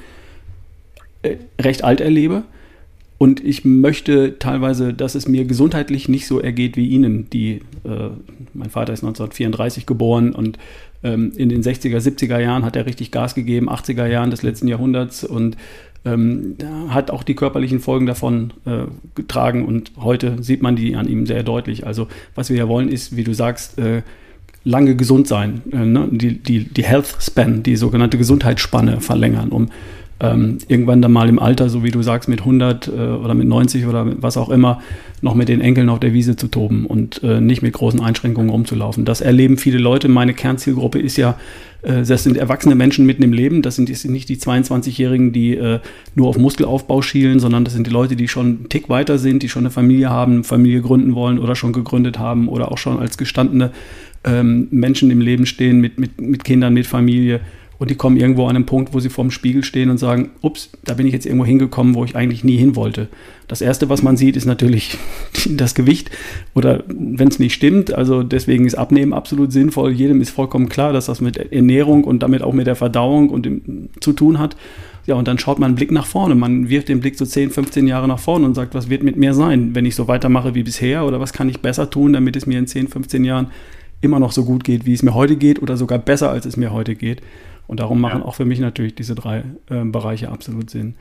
[1.22, 2.44] äh, recht alt erlebe.
[3.18, 7.30] Und ich möchte teilweise, dass es mir gesundheitlich nicht so ergeht wie Ihnen.
[7.30, 8.10] Die, äh,
[8.52, 10.58] mein Vater ist 1934 geboren und
[11.02, 14.68] ähm, in den 60er, 70er Jahren hat er richtig Gas gegeben, 80er Jahren des letzten
[14.68, 15.56] Jahrhunderts und
[16.04, 16.56] ähm,
[16.88, 19.64] hat auch die körperlichen Folgen davon äh, getragen.
[19.64, 21.86] Und heute sieht man die an ihm sehr deutlich.
[21.86, 24.02] Also was wir ja wollen, ist, wie du sagst, äh,
[24.62, 26.08] lange gesund sein, äh, ne?
[26.10, 29.68] die, die, die Health Span, die sogenannte Gesundheitsspanne verlängern, um
[30.18, 33.46] ähm, irgendwann dann mal im Alter, so wie du sagst, mit 100 äh, oder mit
[33.46, 34.80] 90 oder was auch immer,
[35.20, 38.50] noch mit den Enkeln auf der Wiese zu toben und äh, nicht mit großen Einschränkungen
[38.50, 39.04] rumzulaufen.
[39.04, 40.08] Das erleben viele Leute.
[40.08, 41.38] Meine Kernzielgruppe ist ja,
[41.82, 43.60] äh, das sind erwachsene Menschen mitten im Leben.
[43.60, 45.80] Das sind, das sind nicht die 22-Jährigen, die äh,
[46.14, 49.42] nur auf Muskelaufbau schielen, sondern das sind die Leute, die schon einen Tick weiter sind,
[49.42, 52.98] die schon eine Familie haben, Familie gründen wollen oder schon gegründet haben oder auch schon
[52.98, 53.70] als gestandene
[54.24, 57.40] ähm, Menschen im Leben stehen mit, mit, mit Kindern, mit Familie
[57.78, 60.70] und die kommen irgendwo an einen Punkt, wo sie vorm Spiegel stehen und sagen, ups,
[60.84, 63.08] da bin ich jetzt irgendwo hingekommen, wo ich eigentlich nie hin wollte.
[63.48, 64.96] Das Erste, was man sieht, ist natürlich
[65.50, 66.10] das Gewicht
[66.54, 67.92] oder wenn es nicht stimmt.
[67.92, 69.92] Also deswegen ist Abnehmen absolut sinnvoll.
[69.92, 73.44] Jedem ist vollkommen klar, dass das mit Ernährung und damit auch mit der Verdauung und
[73.44, 74.56] dem, zu tun hat.
[75.04, 76.34] Ja, und dann schaut man einen Blick nach vorne.
[76.34, 79.16] Man wirft den Blick so 10, 15 Jahre nach vorne und sagt, was wird mit
[79.16, 82.34] mir sein, wenn ich so weitermache wie bisher oder was kann ich besser tun, damit
[82.34, 83.48] es mir in 10, 15 Jahren
[84.00, 86.56] immer noch so gut geht, wie es mir heute geht oder sogar besser, als es
[86.56, 87.22] mir heute geht.
[87.66, 88.26] Und darum machen ja.
[88.26, 90.94] auch für mich natürlich diese drei äh, Bereiche absolut Sinn.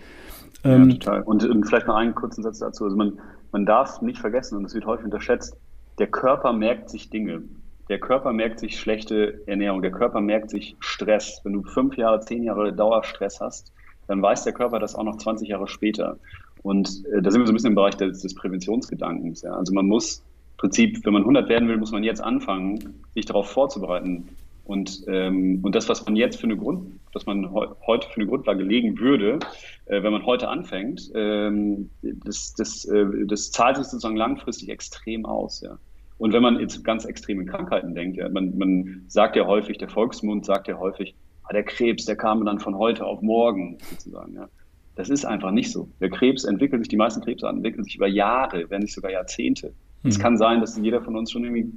[0.64, 1.22] Ähm, ja, total.
[1.24, 2.86] Und, und, vielleicht noch einen kurzen Satz dazu.
[2.86, 3.20] Also man,
[3.52, 5.56] man darf nicht vergessen, und das wird häufig unterschätzt,
[6.00, 7.44] der Körper merkt sich Dinge.
[7.88, 9.82] Der Körper merkt sich schlechte Ernährung.
[9.82, 11.40] Der Körper merkt sich Stress.
[11.44, 13.72] Wenn du fünf Jahre, zehn Jahre Dauerstress hast,
[14.08, 16.18] dann weiß der Körper das auch noch 20 Jahre später.
[16.64, 19.44] Und äh, da sind wir so ein bisschen im Bereich des, des Präventionsgedankens.
[19.44, 19.54] Ja.
[19.54, 23.26] Also man muss im Prinzip, wenn man 100 werden will, muss man jetzt anfangen, sich
[23.26, 24.30] darauf vorzubereiten.
[24.66, 28.16] Und, ähm, und das, was man jetzt für eine Grund, dass man he heute für
[28.18, 29.40] eine Grundlage legen würde,
[29.86, 35.26] äh, wenn man heute anfängt, ähm, das, das, äh, das zahlt sich sozusagen langfristig extrem
[35.26, 35.62] aus.
[35.62, 35.78] Ja.
[36.18, 39.90] Und wenn man jetzt ganz extreme Krankheiten denkt, ja, man, man sagt ja häufig, der
[39.90, 44.34] Volksmund sagt ja häufig, ah, der Krebs, der kam dann von heute auf morgen sozusagen.
[44.34, 44.50] Ja.
[44.96, 45.90] Das ist einfach nicht so.
[46.00, 49.74] Der Krebs entwickelt sich, die meisten Krebsarten entwickeln sich über Jahre, wenn nicht sogar Jahrzehnte.
[50.04, 50.22] Es mhm.
[50.22, 51.70] kann sein, dass jeder von uns schon irgendwie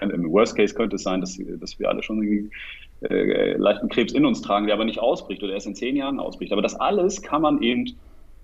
[0.00, 2.50] im Worst Case könnte es sein, dass, dass wir alle schon
[3.02, 6.20] äh, leichten Krebs in uns tragen, der aber nicht ausbricht oder erst in zehn Jahren
[6.20, 6.52] ausbricht.
[6.52, 7.96] Aber das alles kann man eben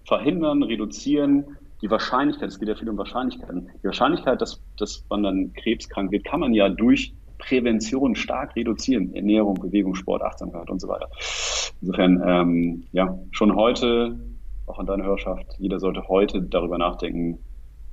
[0.05, 1.45] verhindern, reduzieren.
[1.83, 6.11] Die Wahrscheinlichkeit, es geht ja viel um Wahrscheinlichkeiten, die Wahrscheinlichkeit, dass, dass man dann krebskrank
[6.11, 9.15] wird, kann man ja durch Prävention stark reduzieren.
[9.15, 11.09] Ernährung, Bewegung, Sport, Achtsamkeit und so weiter.
[11.81, 14.19] Insofern, ähm, ja, schon heute,
[14.67, 17.39] auch an deine Hörerschaft, jeder sollte heute darüber nachdenken,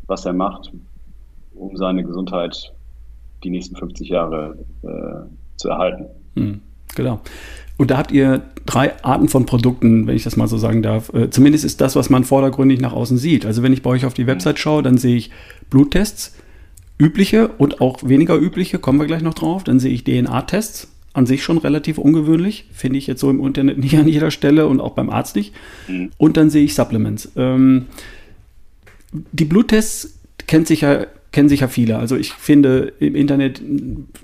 [0.07, 0.71] was er macht,
[1.53, 2.73] um seine Gesundheit
[3.43, 6.05] die nächsten 50 Jahre äh, zu erhalten.
[6.35, 6.61] Hm,
[6.95, 7.21] genau.
[7.77, 11.13] Und da habt ihr drei Arten von Produkten, wenn ich das mal so sagen darf.
[11.13, 13.45] Äh, zumindest ist das, was man vordergründig nach außen sieht.
[13.45, 15.31] Also wenn ich bei euch auf die Website schaue, dann sehe ich
[15.69, 16.35] Bluttests,
[16.99, 19.63] übliche und auch weniger übliche, kommen wir gleich noch drauf.
[19.63, 23.77] Dann sehe ich DNA-Tests, an sich schon relativ ungewöhnlich, finde ich jetzt so im Internet
[23.77, 25.53] nicht an jeder Stelle und auch beim Arzt nicht.
[25.87, 26.11] Mhm.
[26.17, 27.31] Und dann sehe ich Supplements.
[27.35, 27.85] Ähm,
[29.31, 31.97] die Bluttests kennt sich ja kennen sicher viele.
[31.97, 33.61] Also ich finde im Internet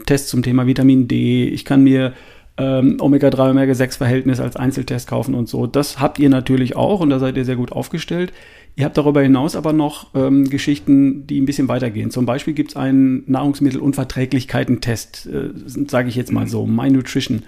[0.05, 1.49] Tests zum Thema Vitamin D.
[1.49, 2.13] Ich kann mir
[2.57, 5.67] ähm, Omega-3, Omega-6-Verhältnis als Einzeltest kaufen und so.
[5.67, 8.31] Das habt ihr natürlich auch und da seid ihr sehr gut aufgestellt.
[8.75, 12.11] Ihr habt darüber hinaus aber noch ähm, Geschichten, die ein bisschen weitergehen.
[12.11, 15.49] Zum Beispiel gibt es einen Nahrungsmittelunverträglichkeiten-Test, äh,
[15.87, 17.43] sage ich jetzt mal so, My Nutrition.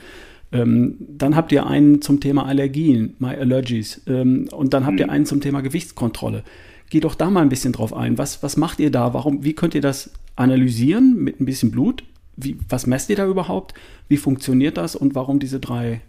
[0.52, 4.02] Ähm, dann habt ihr einen zum Thema Allergien, My Allergies.
[4.08, 5.12] Ähm, und dann habt ihr mhm.
[5.12, 6.44] einen zum Thema Gewichtskontrolle
[6.92, 8.18] geh doch da mal ein bisschen drauf ein.
[8.18, 9.14] Was, was macht ihr da?
[9.14, 12.04] Warum, wie könnt ihr das analysieren mit ein bisschen Blut?
[12.36, 13.74] Wie, was messt ihr da überhaupt?
[14.10, 16.02] Wie funktioniert das und warum diese drei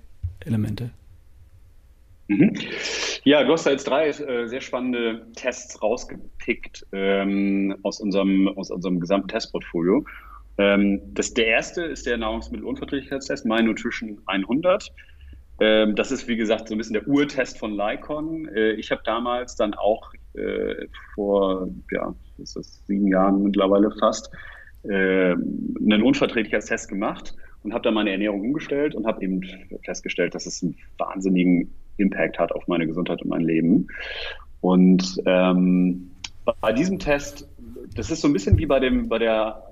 [0.45, 0.91] Elemente?
[2.27, 2.57] Mhm.
[3.23, 8.71] Ja, du hast da jetzt drei äh, sehr spannende Tests rausgepickt ähm, aus, unserem, aus
[8.71, 10.05] unserem gesamten Testportfolio.
[10.59, 14.93] Ähm, das, der erste ist der Nahrungsmittelunverträglichkeitstest, My Nutrition 100.
[15.61, 18.49] Ähm, das ist, wie gesagt, so ein bisschen der Urtest von Lycon.
[18.49, 24.31] Äh, ich habe damals dann auch äh, vor, ja, ist das sieben Jahren mittlerweile fast,
[24.85, 29.43] äh, einen Unverträglichkeitstest gemacht und habe dann meine Ernährung umgestellt und habe eben
[29.85, 33.87] festgestellt, dass es einen wahnsinnigen Impact hat auf meine Gesundheit und mein Leben.
[34.61, 36.11] Und ähm,
[36.61, 37.49] bei diesem Test,
[37.95, 39.63] das ist so ein bisschen wie bei dem bei der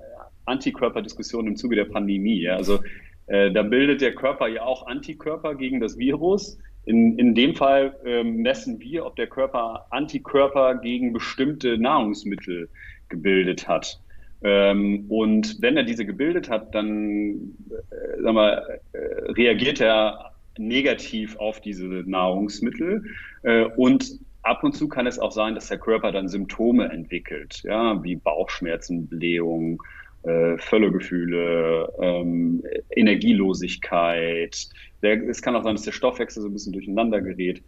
[0.45, 2.41] Antikörperdiskussion im Zuge der Pandemie.
[2.41, 2.55] Ja?
[2.55, 2.79] Also
[3.27, 6.57] äh, da bildet der Körper ja auch Antikörper gegen das Virus.
[6.85, 12.69] In, in dem Fall ähm, messen wir, ob der Körper Antikörper gegen bestimmte Nahrungsmittel
[13.09, 13.99] gebildet hat.
[14.43, 18.97] Ähm, und wenn er diese gebildet hat, dann äh, sag mal, äh,
[19.33, 23.03] reagiert er negativ auf diese Nahrungsmittel.
[23.43, 27.61] Äh, und ab und zu kann es auch sein, dass der Körper dann Symptome entwickelt,
[27.63, 29.81] ja, wie Bauchschmerzen, Blähung,
[30.23, 32.63] äh, Völlegefühle, ähm,
[32.95, 34.69] Energielosigkeit.
[35.01, 37.63] Der, es kann auch sein, dass der Stoffwechsel so ein bisschen durcheinander gerät.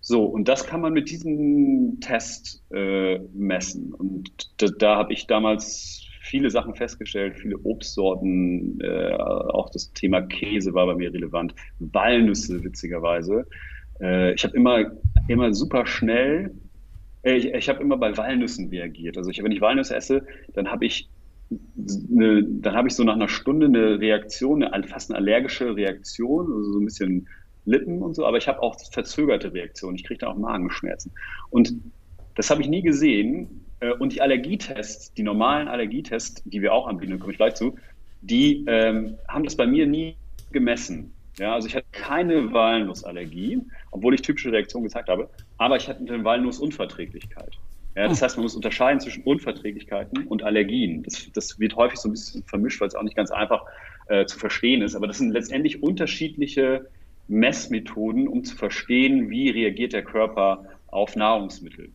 [0.00, 3.94] So, und das kann man mit diesem Test äh, messen.
[3.94, 10.22] Und da, da habe ich damals viele Sachen festgestellt, viele Obstsorten, äh, auch das Thema
[10.22, 13.46] Käse war bei mir relevant, Walnüsse witzigerweise.
[14.00, 14.92] Äh, ich habe immer,
[15.28, 16.52] immer super schnell,
[17.22, 19.16] äh, ich, ich habe immer bei Walnüssen reagiert.
[19.16, 21.08] Also ich, wenn ich Walnüsse esse, dann habe ich
[21.50, 26.52] eine, dann habe ich so nach einer Stunde eine Reaktion, eine, fast eine allergische Reaktion,
[26.52, 27.28] also so ein bisschen
[27.64, 29.96] Lippen und so, aber ich habe auch verzögerte Reaktionen.
[29.96, 31.12] Ich kriege dann auch Magenschmerzen.
[31.50, 31.74] Und
[32.34, 36.86] das habe ich nie gesehen, äh, und die Allergietests, die normalen Allergietests, die wir auch
[36.86, 37.76] anbieten, komme ich gleich zu,
[38.22, 40.16] die ähm, haben das bei mir nie
[40.52, 41.12] gemessen.
[41.38, 45.28] Ja, also ich hatte keine Walnussallergie, obwohl ich typische Reaktionen gezeigt habe,
[45.58, 47.58] aber ich hatte eine Walnussunverträglichkeit.
[47.96, 48.24] Ja, das hm.
[48.24, 51.02] heißt, man muss unterscheiden zwischen Unverträglichkeiten und Allergien.
[51.02, 53.64] Das, das wird häufig so ein bisschen vermischt, weil es auch nicht ganz einfach
[54.08, 54.94] äh, zu verstehen ist.
[54.94, 56.88] Aber das sind letztendlich unterschiedliche
[57.28, 61.92] Messmethoden, um zu verstehen, wie reagiert der Körper auf Nahrungsmittel.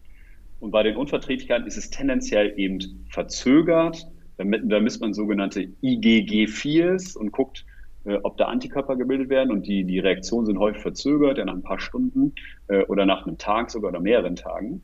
[0.59, 4.07] Und bei den Unverträglichkeiten ist es tendenziell eben verzögert.
[4.37, 7.65] Da, da misst man sogenannte IgG4s und guckt,
[8.05, 9.51] äh, ob da Antikörper gebildet werden.
[9.51, 12.33] Und die, die Reaktionen sind häufig verzögert, ja nach ein paar Stunden
[12.69, 14.83] äh, oder nach einem Tag sogar oder mehreren Tagen.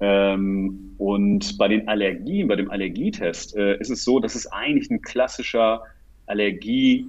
[0.00, 4.90] Ähm, und bei den Allergien, bei dem Allergietest äh, ist es so, dass es eigentlich
[4.90, 5.82] ein klassischer
[6.26, 7.06] Allergie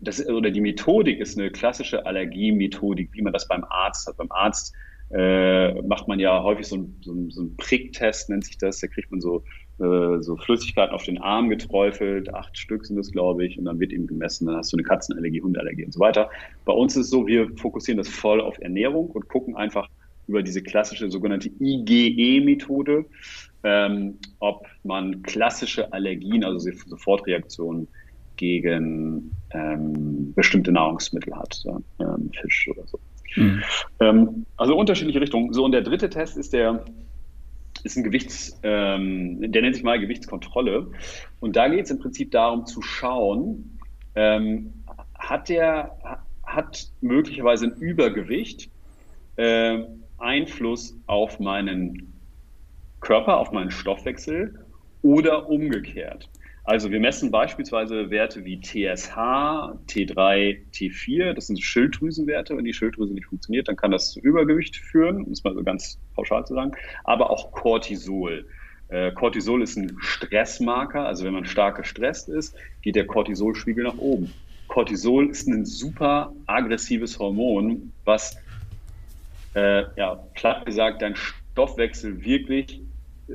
[0.00, 4.16] das, oder die Methodik ist eine klassische Allergiemethodik, wie man das beim Arzt hat.
[4.18, 4.74] Beim Arzt
[5.10, 8.80] äh, macht man ja häufig so einen so so ein Pricktest, nennt sich das.
[8.80, 9.42] Da kriegt man so,
[9.78, 13.78] äh, so Flüssigkeiten auf den Arm geträufelt, acht Stück sind das, glaube ich, und dann
[13.80, 16.28] wird eben gemessen, dann hast du eine Katzenallergie, Hundeallergie und so weiter.
[16.64, 19.88] Bei uns ist es so, wir fokussieren das voll auf Ernährung und gucken einfach
[20.26, 23.06] über diese klassische sogenannte IgE-Methode,
[23.62, 27.88] ähm, ob man klassische Allergien, also Sofortreaktionen
[28.36, 32.98] gegen ähm, bestimmte Nahrungsmittel hat, ja, ähm, Fisch oder so.
[33.34, 33.62] Mhm.
[34.00, 35.52] Ähm, also unterschiedliche Richtungen.
[35.52, 36.84] So, und der dritte Test ist der,
[37.82, 40.90] ist ein Gewichts, ähm, der nennt sich mal Gewichtskontrolle.
[41.40, 43.78] Und da geht es im Prinzip darum zu schauen,
[44.14, 44.84] ähm,
[45.14, 48.70] hat der, hat möglicherweise ein Übergewicht
[49.36, 49.82] äh,
[50.18, 52.12] Einfluss auf meinen
[53.00, 54.66] Körper, auf meinen Stoffwechsel
[55.02, 56.28] oder umgekehrt.
[56.64, 59.14] Also wir messen beispielsweise Werte wie TSH,
[59.86, 62.56] T3, T4, das sind Schilddrüsenwerte.
[62.56, 65.62] Wenn die Schilddrüse nicht funktioniert, dann kann das zu Übergewicht führen, um es mal so
[65.62, 66.72] ganz pauschal zu sagen.
[67.04, 68.48] Aber auch Cortisol.
[68.88, 73.98] Äh, Cortisol ist ein Stressmarker, also wenn man stark gestresst ist, geht der Cortisolspiegel nach
[73.98, 74.32] oben.
[74.66, 78.36] Cortisol ist ein super aggressives Hormon, was,
[79.56, 82.82] äh, ja, platt gesagt, deinen Stoffwechsel wirklich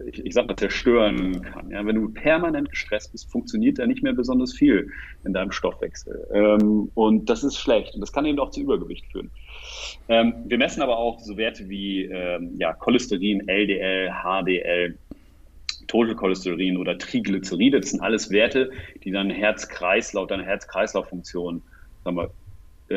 [0.05, 1.69] ich, ich sag mal, zerstören kann.
[1.69, 4.89] Ja, wenn du permanent gestresst bist, funktioniert da nicht mehr besonders viel
[5.25, 6.27] in deinem Stoffwechsel.
[6.33, 7.95] Ähm, und das ist schlecht.
[7.95, 9.31] Und das kann eben auch zu Übergewicht führen.
[10.07, 14.97] Ähm, wir messen aber auch so Werte wie ähm, ja, Cholesterin, LDL, HDL,
[15.87, 17.81] Total Cholesterin oder Triglyceride.
[17.81, 18.71] Das sind alles Werte,
[19.03, 21.61] die deine Herz-Kreislauf, deine Herz-Kreislauf-Funktion,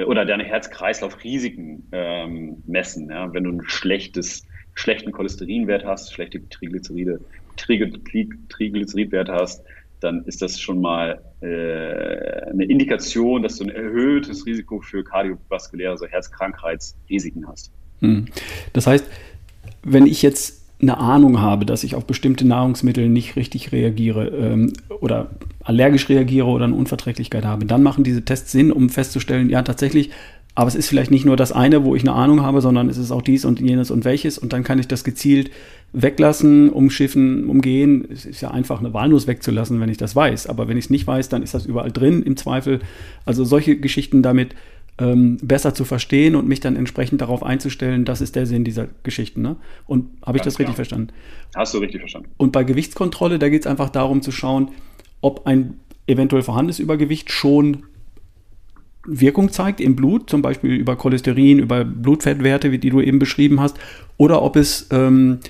[0.03, 3.11] oder deine Herz-Kreislauf-Risiken ähm, messen.
[3.11, 3.33] Ja?
[3.33, 7.21] Wenn du ein schlechtes schlechten Cholesterinwert hast, schlechte Triglyceride,
[7.57, 9.63] Triglyceridwerte hast,
[10.01, 15.93] dann ist das schon mal äh, eine Indikation, dass du ein erhöhtes Risiko für kardiovaskuläre,
[15.93, 17.71] also Herzkrankheitsrisiken hast.
[18.01, 18.27] Hm.
[18.73, 19.07] Das heißt,
[19.83, 24.73] wenn ich jetzt eine Ahnung habe, dass ich auf bestimmte Nahrungsmittel nicht richtig reagiere ähm,
[25.01, 25.31] oder
[25.63, 30.11] allergisch reagiere oder eine Unverträglichkeit habe, dann machen diese Tests Sinn, um festzustellen, ja tatsächlich
[30.57, 32.97] aber es ist vielleicht nicht nur das eine, wo ich eine Ahnung habe, sondern es
[32.97, 34.39] ist auch dies und jenes und welches.
[34.39, 35.51] Und dann kann ich das gezielt
[35.93, 38.07] weglassen, umschiffen, umgehen.
[38.13, 40.47] Es ist ja einfach, eine Walnuss wegzulassen, wenn ich das weiß.
[40.47, 42.81] Aber wenn ich es nicht weiß, dann ist das überall drin im Zweifel.
[43.25, 44.55] Also solche Geschichten damit
[44.99, 48.89] ähm, besser zu verstehen und mich dann entsprechend darauf einzustellen, das ist der Sinn dieser
[49.03, 49.43] Geschichten.
[49.43, 49.57] Ne?
[49.87, 51.09] Und habe ich Ganz das richtig verstanden?
[51.55, 52.31] Hast du richtig verstanden.
[52.37, 54.71] Und bei Gewichtskontrolle, da geht es einfach darum zu schauen,
[55.21, 57.85] ob ein eventuell vorhandenes Übergewicht schon
[59.07, 63.61] Wirkung zeigt im Blut, zum Beispiel über Cholesterin, über Blutfettwerte, wie die du eben beschrieben
[63.61, 63.77] hast,
[64.17, 65.41] oder ob es ähm,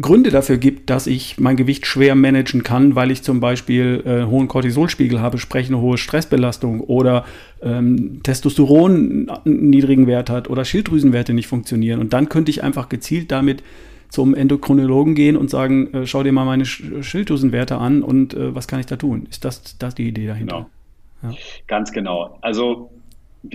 [0.00, 4.24] Gründe dafür gibt, dass ich mein Gewicht schwer managen kann, weil ich zum Beispiel äh,
[4.24, 7.24] hohen Cortisolspiegel habe, sprich eine hohe Stressbelastung oder
[7.62, 12.00] ähm, Testosteron einen niedrigen Wert hat oder Schilddrüsenwerte nicht funktionieren.
[12.00, 13.62] Und dann könnte ich einfach gezielt damit
[14.10, 18.68] zum Endokrinologen gehen und sagen, äh, schau dir mal meine Schilddrüsenwerte an und äh, was
[18.68, 19.26] kann ich da tun?
[19.30, 20.66] Ist das, das die Idee dahinter?
[21.22, 21.32] Genau.
[21.32, 21.38] Ja.
[21.66, 22.38] Ganz genau.
[22.42, 22.90] Also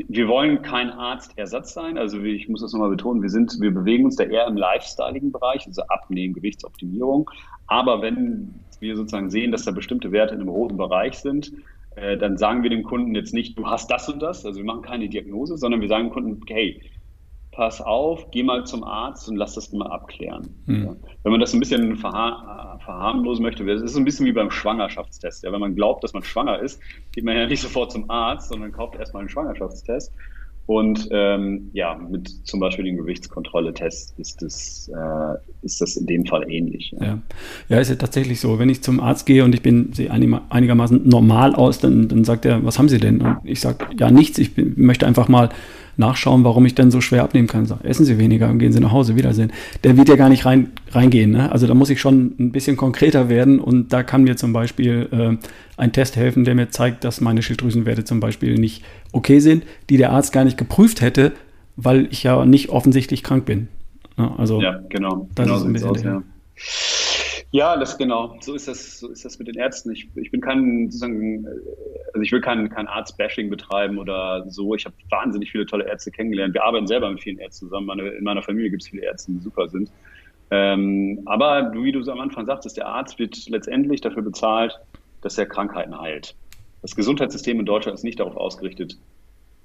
[0.07, 1.97] wir wollen kein Arztersatz sein.
[1.97, 5.31] Also ich muss das nochmal betonen, wir sind, wir bewegen uns da eher im lifestyleigen
[5.31, 7.29] Bereich, also Abnehmen, Gewichtsoptimierung.
[7.67, 11.51] Aber wenn wir sozusagen sehen, dass da bestimmte Werte in einem roten Bereich sind,
[11.95, 14.45] äh, dann sagen wir dem Kunden jetzt nicht, du hast das und das.
[14.45, 16.81] Also wir machen keine Diagnose, sondern wir sagen dem Kunden, hey,
[17.51, 20.49] pass auf, geh mal zum Arzt und lass das mal abklären.
[20.65, 20.83] Mhm.
[20.85, 20.95] Ja.
[21.23, 25.43] Wenn man das ein bisschen verha verharmlosen möchte, das ist ein bisschen wie beim Schwangerschaftstest.
[25.43, 25.51] Ja.
[25.51, 28.71] Wenn man glaubt, dass man schwanger ist, geht man ja nicht sofort zum Arzt, sondern
[28.71, 30.13] kauft erstmal einen Schwangerschaftstest.
[30.67, 36.25] Und ähm, ja, mit zum Beispiel dem Gewichtskontrolle-Test ist das, äh, ist das in dem
[36.25, 36.93] Fall ähnlich.
[36.97, 37.05] Ja.
[37.05, 37.21] ja.
[37.67, 37.79] Ja.
[37.79, 38.57] ist ja tatsächlich so.
[38.57, 42.45] Wenn ich zum Arzt gehe und ich bin sehe einigermaßen normal aus, dann, dann sagt
[42.45, 43.21] er, was haben Sie denn?
[43.21, 44.37] Und ich sage, ja, nichts.
[44.37, 45.49] Ich bin, möchte einfach mal
[45.97, 47.65] nachschauen, warum ich denn so schwer abnehmen kann.
[47.65, 49.51] Sag, essen Sie weniger und gehen Sie nach Hause, Wiedersehen.
[49.83, 51.31] Der wird ja gar nicht rein, reingehen.
[51.31, 51.51] Ne?
[51.51, 55.09] Also da muss ich schon ein bisschen konkreter werden und da kann mir zum Beispiel
[55.11, 59.63] äh, ein Test helfen, der mir zeigt, dass meine Schilddrüsenwerte zum Beispiel nicht okay sind,
[59.89, 61.33] die der Arzt gar nicht geprüft hätte,
[61.75, 63.67] weil ich ja nicht offensichtlich krank bin.
[64.17, 65.27] Ja, also ja, genau.
[65.35, 66.21] Das genau ist ein bisschen aus, ja.
[67.51, 68.37] Ja, das genau.
[68.39, 69.91] So ist das, so ist das mit den Ärzten.
[69.91, 71.45] Ich, ich bin kein, sozusagen,
[72.13, 74.73] also ich will kein, kein Arzt-Bashing betreiben oder so.
[74.73, 76.53] Ich habe wahnsinnig viele tolle Ärzte kennengelernt.
[76.53, 77.87] Wir arbeiten selber mit vielen Ärzten zusammen.
[77.87, 79.91] Meine, in meiner Familie gibt es viele Ärzte, die super sind.
[80.49, 84.79] Ähm, aber wie du so am Anfang sagtest, der Arzt wird letztendlich dafür bezahlt,
[85.21, 86.35] dass er Krankheiten heilt.
[86.81, 88.97] Das Gesundheitssystem in Deutschland ist nicht darauf ausgerichtet,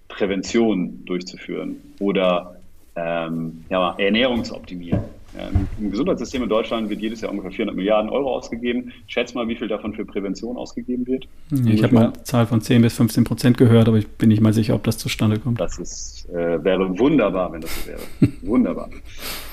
[0.09, 2.57] Prävention durchzuführen oder
[2.97, 5.01] ähm, ja, Ernährung zu optimieren.
[5.39, 8.93] Ähm, Im Gesundheitssystem in Deutschland wird jedes Jahr ungefähr 400 Milliarden Euro ausgegeben.
[9.07, 11.29] Schätz mal, wie viel davon für Prävention ausgegeben wird.
[11.67, 14.41] Ich habe mal eine Zahl von 10 bis 15 Prozent gehört, aber ich bin nicht
[14.41, 15.61] mal sicher, ob das zustande kommt.
[15.61, 18.01] Das ist, äh, wäre wunderbar, wenn das so wäre.
[18.43, 18.89] wunderbar.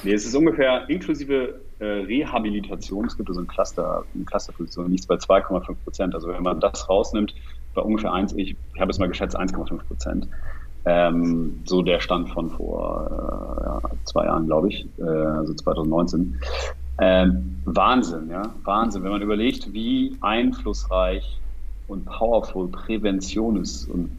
[0.03, 3.05] Nee, es ist ungefähr inklusive äh, Rehabilitation.
[3.05, 6.15] Es gibt so ein Cluster, eine Clusterposition, liegt bei 2,5 Prozent.
[6.15, 7.33] Also wenn man das rausnimmt,
[7.73, 10.27] bei ungefähr 1, ich, ich habe es mal geschätzt, 1,5 Prozent.
[10.85, 16.39] Ähm, so der Stand von vor äh, ja, zwei Jahren, glaube ich, äh, also 2019.
[16.99, 21.39] Ähm, Wahnsinn, ja, Wahnsinn, wenn man überlegt, wie einflussreich
[21.87, 23.89] und powerful Prävention ist.
[23.89, 24.11] Und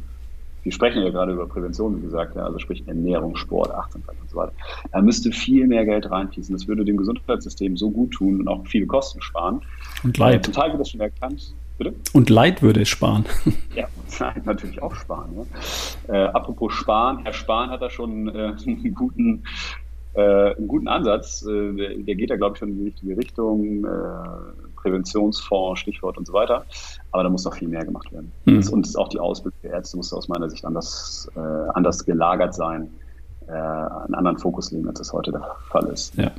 [0.62, 4.30] wir sprechen ja gerade über Prävention, wie gesagt, ja, also sprich Ernährung, Sport, Achtsamkeit und
[4.30, 4.52] so weiter.
[4.90, 6.54] Da müsste viel mehr Geld reinfließen.
[6.54, 9.60] Das würde dem Gesundheitssystem so gut tun und auch viele Kosten sparen.
[10.02, 10.44] Und Leid.
[10.44, 11.54] Zum Teil wird das schon erkannt.
[11.76, 11.94] Bitte?
[12.12, 13.24] Und Leid würde es sparen.
[13.74, 13.88] Ja,
[14.44, 15.34] natürlich auch sparen.
[15.34, 15.46] Ne?
[16.08, 19.44] Äh, apropos Sparen, Herr Spahn hat da schon äh, einen, guten,
[20.14, 21.42] äh, einen guten Ansatz.
[21.42, 23.84] Äh, der, der, geht da, glaube ich, schon in die richtige Richtung.
[23.84, 26.66] Äh, Präventionsfonds, Stichwort und so weiter.
[27.10, 28.30] Aber da muss noch viel mehr gemacht werden.
[28.44, 28.68] Mhm.
[28.70, 32.90] Und auch die Ausbildung der Ärzte muss aus meiner Sicht anders, äh, anders gelagert sein,
[33.46, 36.14] einen anderen Fokus legen, als das heute der Fall ist.
[36.16, 36.30] Ja.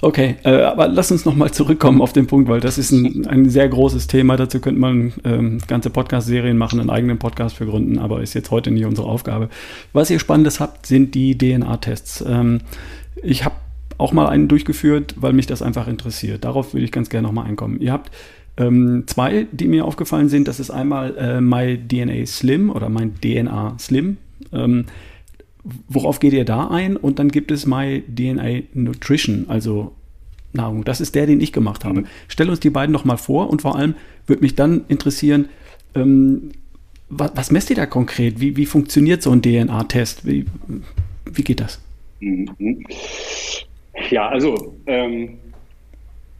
[0.00, 3.50] Okay, äh, aber lass uns nochmal zurückkommen auf den Punkt, weil das ist ein, ein
[3.50, 4.36] sehr großes Thema.
[4.36, 8.50] Dazu könnte man ähm, ganze Podcast-Serien machen, einen eigenen Podcast für gründen, aber ist jetzt
[8.52, 9.48] heute nicht unsere Aufgabe.
[9.92, 12.24] Was ihr Spannendes habt, sind die DNA-Tests.
[12.28, 12.60] Ähm,
[13.22, 13.56] ich habe
[13.98, 16.44] auch mal einen durchgeführt, weil mich das einfach interessiert.
[16.44, 17.80] Darauf würde ich ganz gerne nochmal einkommen.
[17.80, 18.12] Ihr habt
[18.56, 20.46] ähm, zwei, die mir aufgefallen sind.
[20.46, 21.76] Das ist einmal äh, My
[22.26, 24.18] Slim oder mein DNA Slim.
[24.52, 24.84] Ähm,
[25.64, 26.96] worauf geht ihr da ein?
[26.96, 29.92] Und dann gibt es My DNA Nutrition, also
[30.52, 30.84] Nahrung.
[30.84, 32.00] Das ist der, den ich gemacht habe.
[32.00, 32.06] Mhm.
[32.28, 33.94] Stell uns die beiden noch mal vor und vor allem
[34.26, 35.48] würde mich dann interessieren,
[35.94, 36.52] ähm,
[37.10, 38.40] was, was, messt ihr da konkret?
[38.40, 40.26] Wie, wie funktioniert so ein DNA-Test?
[40.26, 40.44] Wie,
[41.24, 41.80] wie geht das?
[42.20, 42.84] Mhm.
[44.10, 45.38] Ja, also ähm,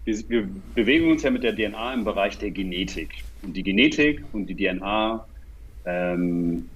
[0.05, 3.11] wir, wir, bewegen uns ja mit der DNA im Bereich der Genetik.
[3.43, 5.25] Und die Genetik und die DNA
[5.87, 6.69] ähm,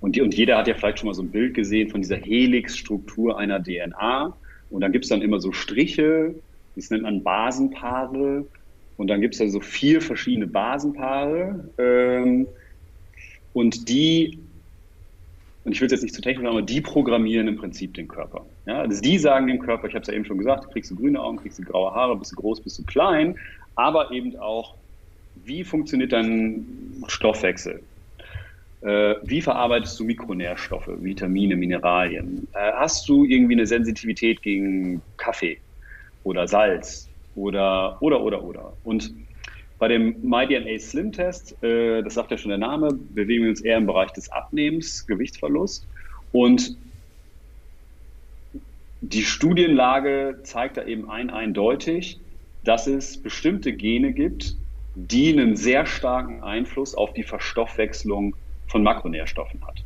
[0.00, 3.38] und, und jeder hat ja vielleicht schon mal so ein Bild gesehen von dieser Helix-Struktur
[3.38, 4.36] einer DNA.
[4.70, 6.34] Und dann gibt es dann immer so Striche,
[6.76, 8.46] das nennt man Basenpaare.
[8.96, 11.70] Und dann gibt es da so vier verschiedene Basenpaare.
[11.78, 12.46] Ähm,
[13.52, 14.38] und die,
[15.64, 18.46] und ich will es jetzt nicht zu technisch, aber die programmieren im Prinzip den Körper.
[18.66, 20.96] Ja, also die sagen dem Körper, ich habe es ja eben schon gesagt, kriegst du
[20.96, 23.36] grüne Augen, kriegst du graue Haare, bist du groß, bist du klein,
[23.74, 24.76] aber eben auch,
[25.34, 26.66] wie funktioniert dein
[27.08, 27.82] Stoffwechsel?
[28.80, 32.46] Äh, wie verarbeitest du Mikronährstoffe, Vitamine, Mineralien?
[32.52, 35.58] Äh, hast du irgendwie eine Sensitivität gegen Kaffee
[36.22, 38.76] oder Salz oder, oder, oder, oder?
[38.84, 39.12] Und
[39.78, 43.60] bei dem MyDNA Slim Test, äh, das sagt ja schon der Name, bewegen wir uns
[43.60, 45.88] eher im Bereich des Abnehmens, Gewichtsverlust.
[46.30, 46.76] Und
[49.00, 52.20] die Studienlage zeigt da eben ein eindeutig,
[52.62, 54.56] dass es bestimmte Gene gibt,
[54.94, 58.36] die einen sehr starken Einfluss auf die Verstoffwechslung
[58.68, 59.82] von Makronährstoffen hat.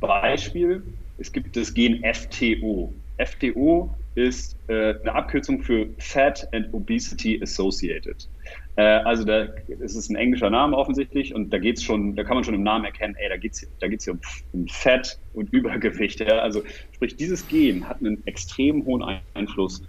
[0.00, 0.82] Beispiel,
[1.18, 2.92] es gibt das Gen FTO.
[3.18, 8.28] FTO ist äh, eine Abkürzung für Fat and Obesity Associated.
[8.76, 12.36] Äh, also da ist es ein englischer Name offensichtlich und da geht's schon, da kann
[12.36, 14.20] man schon im Namen erkennen, ey, da geht's, da geht's hier um,
[14.52, 16.20] um Fett und Übergewicht.
[16.20, 16.38] Ja?
[16.38, 16.62] Also
[16.92, 19.82] sprich, dieses Gen hat einen extrem hohen Einfluss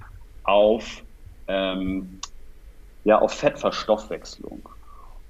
[0.43, 1.03] auf
[1.47, 2.19] ähm,
[3.03, 4.67] ja, auf Fettverstoffwechslung.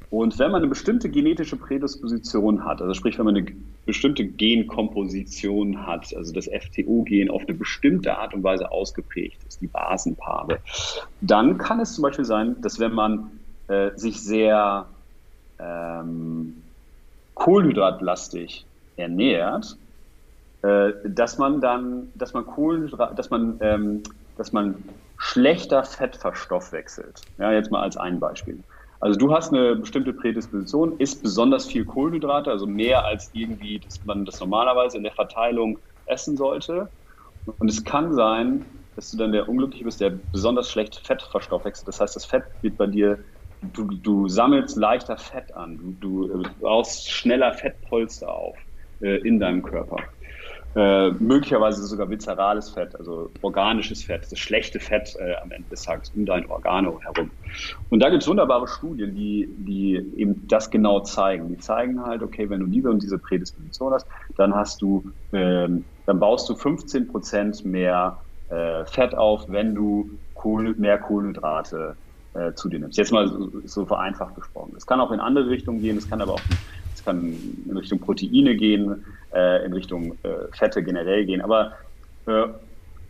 [0.09, 3.47] Und wenn man eine bestimmte genetische Prädisposition hat, also sprich, wenn man eine
[3.85, 9.67] bestimmte Genkomposition hat, also das FTO-Gen auf eine bestimmte Art und Weise ausgeprägt ist, die
[9.67, 10.59] Basenpaare,
[11.21, 13.31] dann kann es zum Beispiel sein, dass wenn man
[13.67, 14.87] äh, sich sehr
[15.59, 16.63] ähm,
[17.33, 19.77] kohlenhydratlastig ernährt,
[20.61, 24.03] äh, dass man dann, dass man Kohlenhydrat, dass man, ähm,
[24.37, 24.83] dass man
[25.17, 27.21] schlechter Fett verstoffwechselt.
[27.37, 28.63] Ja, jetzt mal als ein Beispiel.
[28.99, 34.03] Also du hast eine bestimmte Prädisposition, isst besonders viel Kohlenhydrate, also mehr als irgendwie, dass
[34.03, 36.91] man das normalerweise in der Verteilung essen sollte.
[37.45, 38.65] Und es kann sein,
[38.95, 41.87] dass du dann der Unglückliche bist, der besonders schlecht Fett verstoffwechselt.
[41.87, 43.23] Das heißt, das Fett wird bei dir,
[43.61, 45.91] du, du sammelst leichter Fett an, du,
[46.27, 48.57] du baust schneller Fettpolster auf
[49.01, 49.97] äh, in deinem Körper
[50.75, 55.83] äh, möglicherweise sogar viszerales Fett, also organisches Fett, das schlechte Fett äh, am Ende des
[55.83, 57.31] Tages um dein Organo herum.
[57.89, 61.47] Und da gibt es wunderbare Studien, die, die eben das genau zeigen.
[61.47, 64.05] Die zeigen halt, okay, wenn du diese und diese Prädisposition hast,
[64.35, 65.69] dann hast du, äh,
[66.05, 68.19] dann baust du 15 Prozent mehr
[68.49, 71.95] äh, Fett auf, wenn du Kohl, mehr Kohlenhydrate
[72.33, 72.97] äh, zu dir nimmst.
[72.97, 74.73] Jetzt mal so, so vereinfacht gesprochen.
[74.75, 76.41] Es kann auch in andere Richtungen gehen, es kann aber auch
[77.05, 77.37] kann
[77.69, 81.41] in Richtung Proteine gehen, äh, in Richtung äh, Fette generell gehen.
[81.41, 81.73] Aber,
[82.25, 82.47] äh,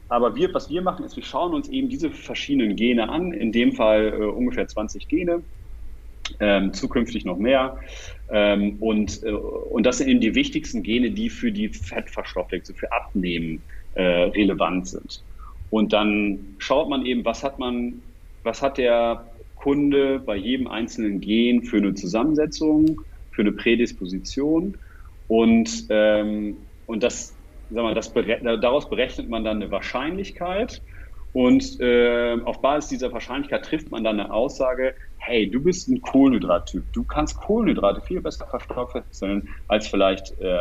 [0.10, 3.52] aber wir, was wir machen, ist, wir schauen uns eben diese verschiedenen Gene an, in
[3.52, 5.42] dem Fall äh, ungefähr 20 Gene.
[6.40, 7.78] Ähm, zukünftig noch mehr.
[8.30, 12.92] Ähm, und, äh, und das sind eben die wichtigsten Gene, die für die Fettverstoffwechsel, für
[12.92, 13.62] Abnehmen
[13.94, 15.24] äh, relevant sind.
[15.70, 18.02] Und dann schaut man eben, was hat man,
[18.44, 23.02] was hat der Kunde bei jedem einzelnen Gen für eine Zusammensetzung,
[23.36, 24.78] für eine Prädisposition
[25.28, 27.38] und, ähm, und das,
[27.70, 30.82] sag mal, das daraus berechnet man dann eine Wahrscheinlichkeit.
[31.32, 36.00] Und äh, auf Basis dieser Wahrscheinlichkeit trifft man dann eine Aussage, hey, du bist ein
[36.00, 36.94] Kohlenhydrattyp.
[36.94, 40.58] Du kannst Kohlenhydrate viel besser verstoffwechseln als vielleicht äh,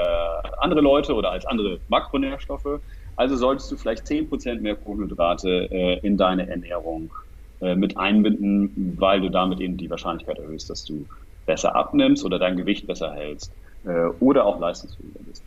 [0.59, 2.81] andere Leute oder als andere Makronährstoffe.
[3.15, 7.15] Also solltest du vielleicht 10% mehr Kohlenhydrate äh, in deine Ernährung
[7.61, 11.07] äh, mit einbinden, weil du damit eben die Wahrscheinlichkeit erhöhst, dass du
[11.47, 15.45] besser abnimmst oder dein Gewicht besser hältst äh, oder auch leistungsfähiger bist.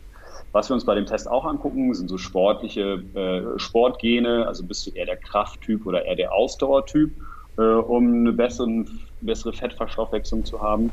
[0.52, 4.86] Was wir uns bei dem Test auch angucken, sind so sportliche äh, Sportgene, also bist
[4.86, 7.10] du eher der Krafttyp oder eher der Ausdauertyp,
[7.58, 8.84] äh, um eine bessere,
[9.20, 10.92] bessere Fettverstoffwechslung zu haben.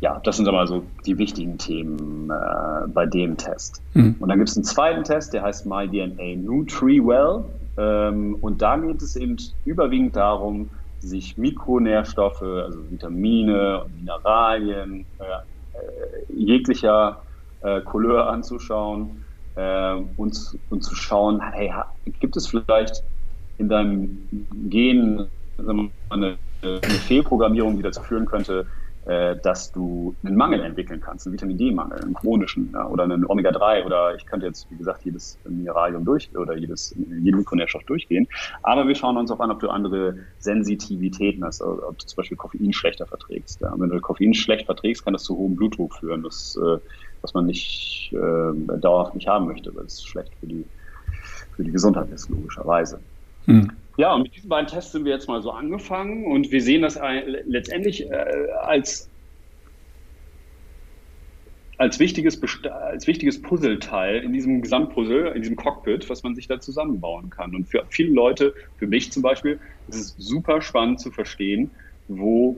[0.00, 3.82] Ja, das sind aber so die wichtigen Themen äh, bei dem Test.
[3.94, 4.16] Mhm.
[4.20, 7.44] Und dann gibt es einen zweiten Test, der heißt MyDNA NutriWell.
[7.76, 10.70] Ähm, und da geht es eben überwiegend darum,
[11.00, 15.24] sich Mikronährstoffe, also Vitamine Mineralien, äh,
[15.78, 17.22] äh, jeglicher
[17.62, 19.24] äh, Couleur anzuschauen
[19.54, 21.72] äh, und, und zu schauen, hey,
[22.20, 23.02] gibt es vielleicht
[23.58, 24.28] in deinem
[24.68, 25.26] Gen
[25.58, 26.38] eine, eine
[27.06, 28.66] Fehlprogrammierung, die dazu führen könnte,
[29.08, 33.24] äh, dass du einen Mangel entwickeln kannst, einen Vitamin D-Mangel, einen chronischen ja, oder einen
[33.24, 38.28] Omega-3 oder ich könnte jetzt, wie gesagt, jedes Mineralium durch oder jedes, jeden Mikronährstoff durchgehen.
[38.62, 42.16] Aber wir schauen uns auch an, ob du andere Sensitivitäten hast, also ob du zum
[42.16, 43.62] Beispiel Koffein schlechter verträgst.
[43.62, 43.72] Ja.
[43.78, 46.76] Wenn du Koffein schlecht verträgst, kann das zu hohem Blutdruck führen, das, äh,
[47.22, 50.66] was man nicht äh, dauerhaft nicht haben möchte, weil es schlecht für die,
[51.56, 53.00] für die Gesundheit ist, logischerweise.
[53.46, 53.72] Hm.
[53.98, 56.82] Ja, und mit diesen beiden Tests sind wir jetzt mal so angefangen und wir sehen
[56.82, 57.00] das
[57.46, 59.10] letztendlich äh, als,
[61.78, 66.60] als, wichtiges, als wichtiges Puzzleteil in diesem Gesamtpuzzle, in diesem Cockpit, was man sich da
[66.60, 67.56] zusammenbauen kann.
[67.56, 71.72] Und für viele Leute, für mich zum Beispiel, ist es super spannend zu verstehen,
[72.06, 72.56] wo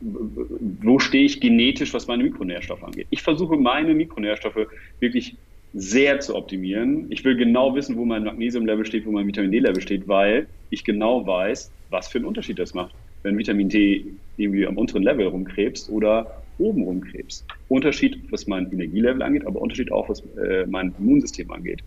[0.00, 3.06] wo stehe ich genetisch, was meine Mikronährstoffe angeht.
[3.10, 4.66] Ich versuche meine Mikronährstoffe
[4.98, 5.36] wirklich
[5.74, 7.06] sehr zu optimieren.
[7.10, 10.84] Ich will genau wissen, wo mein Magnesium-Level steht, wo mein Vitamin D-Level steht, weil ich
[10.84, 12.94] genau weiß, was für einen Unterschied das macht.
[13.22, 14.04] Wenn Vitamin D
[14.36, 17.44] irgendwie am unteren Level rumkrebst oder obenrum Krebs.
[17.68, 21.82] Unterschied, was mein Energielevel angeht, aber Unterschied auch, was äh, mein Immunsystem angeht.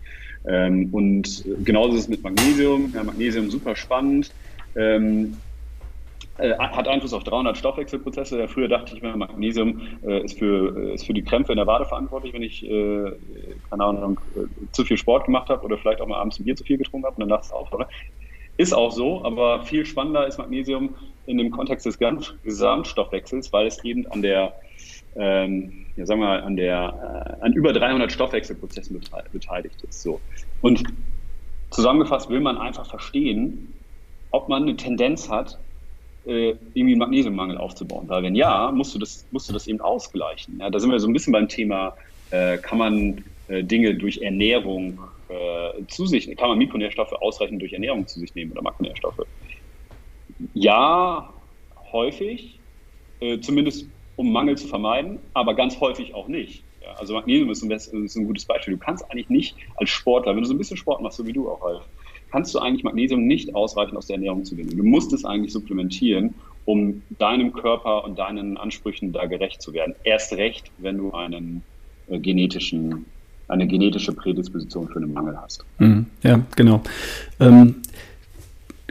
[0.46, 2.92] Ähm, und genauso ist es mit Magnesium.
[2.94, 4.32] Ja, Magnesium super spannend.
[4.74, 5.36] Ähm,
[6.38, 8.46] äh, hat Einfluss auf 300 Stoffwechselprozesse.
[8.48, 11.66] Früher dachte ich mir, Magnesium äh, ist, für, äh, ist für die Krämpfe in der
[11.66, 13.12] Wade verantwortlich, wenn ich, äh,
[13.70, 16.56] keine Ahnung, äh, zu viel Sport gemacht habe oder vielleicht auch mal abends ein Bier
[16.56, 17.72] zu viel getrunken habe und dann nachts auch.
[17.72, 17.88] Oder?
[18.58, 20.94] Ist auch so, aber viel spannender ist Magnesium
[21.26, 24.54] in dem Kontext des Gesamtstoffwechsels, weil es eben an der,
[25.16, 28.98] ähm, ja, sagen wir mal, an der, äh, an über 300 Stoffwechselprozessen
[29.32, 30.02] beteiligt ist.
[30.02, 30.20] So.
[30.62, 30.84] Und
[31.70, 33.74] zusammengefasst will man einfach verstehen,
[34.30, 35.58] ob man eine Tendenz hat,
[36.26, 38.08] äh, irgendwie einen Magnesiummangel aufzubauen.
[38.08, 40.58] Weil wenn ja, musst du das, musst du das eben ausgleichen.
[40.60, 41.96] Ja, da sind wir so ein bisschen beim Thema,
[42.30, 47.72] äh, kann man äh, Dinge durch Ernährung äh, zu sich, kann man Mikronährstoffe ausreichend durch
[47.72, 49.20] Ernährung zu sich nehmen oder Makronährstoffe?
[50.52, 51.32] Ja,
[51.92, 52.60] häufig,
[53.20, 56.66] äh, zumindest um Mangel zu vermeiden, aber ganz häufig auch nicht.
[56.80, 58.74] Ja, also Magnesium ist ein, ist ein, gutes Beispiel.
[58.74, 61.32] Du kannst eigentlich nicht als Sportler, wenn du so ein bisschen Sport machst, so wie
[61.32, 61.88] du auch, Ralf,
[62.36, 64.76] kannst du eigentlich Magnesium nicht ausreichend aus der Ernährung zu gewinnen.
[64.76, 66.34] Du musst es eigentlich supplementieren,
[66.66, 69.94] um deinem Körper und deinen Ansprüchen da gerecht zu werden.
[70.04, 71.62] Erst recht, wenn du einen
[72.08, 73.06] äh, genetischen,
[73.48, 75.64] eine genetische Prädisposition für einen Mangel hast.
[75.78, 76.82] Mhm, ja, genau.
[77.40, 77.76] Ähm,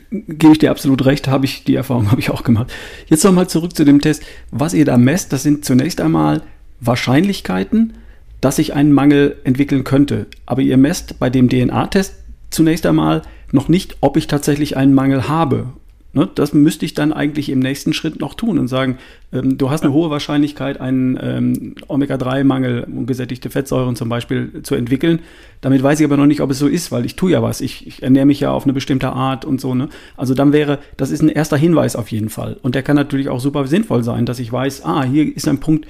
[0.10, 2.74] gebe ich dir absolut recht, habe ich die Erfahrung habe ich auch gemacht.
[3.06, 4.24] Jetzt nochmal zurück zu dem Test.
[4.50, 6.42] Was ihr da messt, das sind zunächst einmal
[6.80, 7.94] Wahrscheinlichkeiten,
[8.42, 10.26] dass ich einen Mangel entwickeln könnte.
[10.48, 12.16] Aber ihr messt bei dem DNA-Test
[12.50, 13.22] zunächst einmal
[13.52, 15.68] noch nicht, ob ich tatsächlich einen Mangel habe.
[16.16, 19.00] Ne, das müsste ich dann eigentlich im nächsten Schritt noch tun und sagen,
[19.34, 25.20] ähm, du hast eine hohe Wahrscheinlichkeit, einen ähm, Omega-3-Mangel, ungesättigte Fettsäuren zum Beispiel, zu entwickeln.
[25.60, 27.60] Damit weiß ich aber noch nicht, ob es so ist, weil ich tue ja was.
[27.60, 29.76] Ich, ich ernähre mich ja auf eine bestimmte Art und so.
[29.76, 29.90] Ne?
[30.16, 32.56] Also dann wäre, das ist ein erster Hinweis auf jeden Fall.
[32.62, 35.60] Und der kann natürlich auch super sinnvoll sein, dass ich weiß, ah, hier ist ein
[35.60, 35.86] Punkt,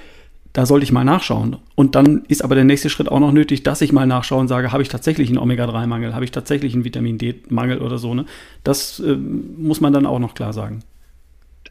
[0.55, 1.57] da sollte ich mal nachschauen.
[1.75, 4.47] Und dann ist aber der nächste Schritt auch noch nötig, dass ich mal nachschaue und
[4.47, 8.13] sage, habe ich tatsächlich einen Omega-3-Mangel, habe ich tatsächlich einen Vitamin D-Mangel oder so.
[8.13, 8.25] Ne?
[8.63, 10.79] Das äh, muss man dann auch noch klar sagen.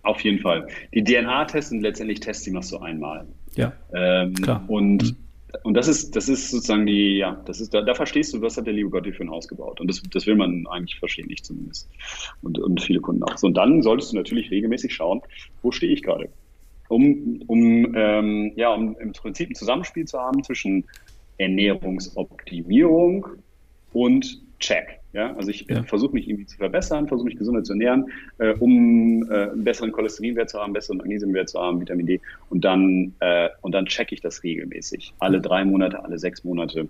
[0.02, 0.68] Auf jeden Fall.
[0.92, 3.26] Die DNA-Tests sind letztendlich Tests, die machst du einmal.
[3.54, 3.72] Ja.
[3.94, 4.62] Ähm, klar.
[4.68, 5.16] Und, mhm.
[5.62, 8.58] und das ist, das ist sozusagen die, ja, das ist, da, da verstehst du, was
[8.58, 9.80] hat der liebe Gott dir für ein Haus gebaut.
[9.80, 11.88] Und das, das will man eigentlich verstehen, ich zumindest.
[12.42, 13.38] Und, und viele Kunden auch.
[13.38, 15.22] So, und dann solltest du natürlich regelmäßig schauen,
[15.62, 16.28] wo stehe ich gerade
[16.88, 20.84] um, um, ähm, ja, um im Prinzip ein Zusammenspiel zu haben zwischen
[21.38, 23.26] Ernährungsoptimierung
[23.92, 25.00] und Check.
[25.12, 25.34] Ja?
[25.36, 25.82] Also ich ja.
[25.82, 29.92] versuche mich irgendwie zu verbessern, versuche mich gesünder zu ernähren, äh, um äh, einen besseren
[29.92, 32.20] Cholesterinwert zu haben, besseren Magnesiumwert zu haben, Vitamin D.
[32.50, 35.14] Und dann, äh, und dann checke ich das regelmäßig.
[35.18, 36.88] Alle drei Monate, alle sechs Monate.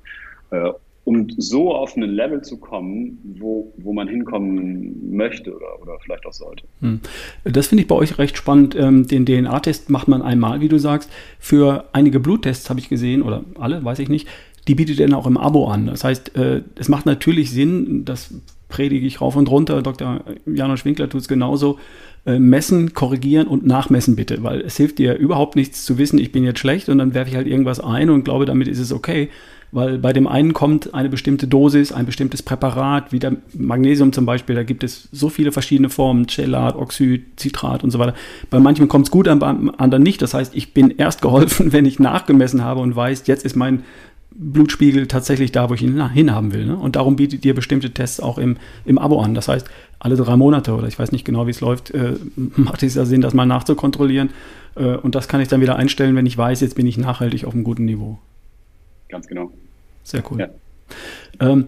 [1.05, 6.25] Um so auf ein Level zu kommen, wo, wo man hinkommen möchte oder, oder vielleicht
[6.25, 6.65] auch sollte.
[6.81, 7.01] Hm.
[7.45, 8.75] Das finde ich bei euch recht spannend.
[8.75, 11.11] Ähm, den DNA-Test macht man einmal, wie du sagst.
[11.39, 14.29] Für einige Bluttests habe ich gesehen, oder alle, weiß ich nicht,
[14.67, 15.87] die bietet ihr dann auch im Abo an.
[15.87, 18.35] Das heißt, äh, es macht natürlich Sinn, das
[18.69, 20.25] predige ich rauf und runter, Dr.
[20.47, 21.79] Janosch Winkler tut es genauso,
[22.27, 26.33] äh, messen, korrigieren und nachmessen bitte, weil es hilft dir überhaupt nichts zu wissen, ich
[26.33, 28.93] bin jetzt schlecht und dann werfe ich halt irgendwas ein und glaube, damit ist es
[28.93, 29.29] okay
[29.75, 34.25] weil bei dem einen kommt eine bestimmte Dosis, ein bestimmtes Präparat, wie der Magnesium zum
[34.25, 38.15] Beispiel, da gibt es so viele verschiedene Formen, Chelat, Oxid, Citrat und so weiter.
[38.51, 40.23] Bei manchen kommt es gut, beim anderen nicht.
[40.23, 43.83] Das heißt, ich bin erst geholfen, wenn ich nachgemessen habe und weiß, jetzt ist mein
[44.31, 46.67] Blutspiegel tatsächlich da, wo ich ihn hinhaben will.
[46.67, 46.77] Ne?
[46.77, 49.35] Und darum bietet ihr bestimmte Tests auch im, im Abo an.
[49.35, 49.69] Das heißt,
[49.99, 53.05] alle drei Monate oder ich weiß nicht genau, wie es läuft, äh, macht es ja
[53.05, 54.31] Sinn, das mal nachzukontrollieren.
[54.77, 57.45] Äh, und das kann ich dann wieder einstellen, wenn ich weiß, jetzt bin ich nachhaltig
[57.45, 58.21] auf einem guten Niveau.
[59.09, 59.53] Ganz genau.
[60.05, 60.39] Sehr cool.
[60.39, 60.49] Ja.
[61.41, 61.67] Ähm,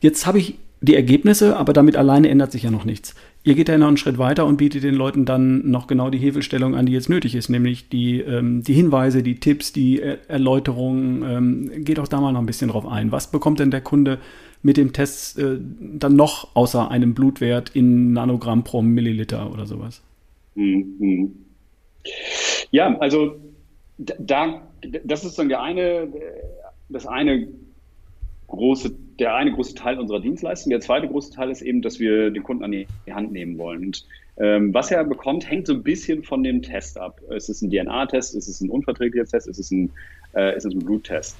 [0.00, 3.14] jetzt habe ich die Ergebnisse, aber damit alleine ändert sich ja noch nichts.
[3.42, 6.18] Ihr geht ja noch einen Schritt weiter und bietet den Leuten dann noch genau die
[6.18, 10.18] Hilfestellung an, die jetzt nötig ist, nämlich die, ähm, die Hinweise, die Tipps, die er
[10.28, 11.22] Erläuterungen.
[11.22, 13.12] Ähm, geht auch da mal noch ein bisschen drauf ein.
[13.12, 14.18] Was bekommt denn der Kunde
[14.62, 20.02] mit dem Test äh, dann noch außer einem Blutwert in Nanogramm pro Milliliter oder sowas?
[20.54, 21.32] Mhm.
[22.70, 23.36] Ja, also
[23.98, 24.62] da,
[25.04, 26.08] das ist dann der eine,
[26.88, 27.48] das eine
[28.54, 30.70] große, der eine große Teil unserer Dienstleistung.
[30.70, 33.86] Der zweite große Teil ist eben, dass wir den Kunden an die Hand nehmen wollen.
[33.86, 37.20] Und ähm, was er bekommt, hängt so ein bisschen von dem Test ab.
[37.30, 38.34] Ist es ein DNA-Test?
[38.34, 39.46] Ist es ein unverträglicher Test?
[39.46, 39.90] Ist es ein,
[40.34, 41.36] äh, ist es ein Bluttest?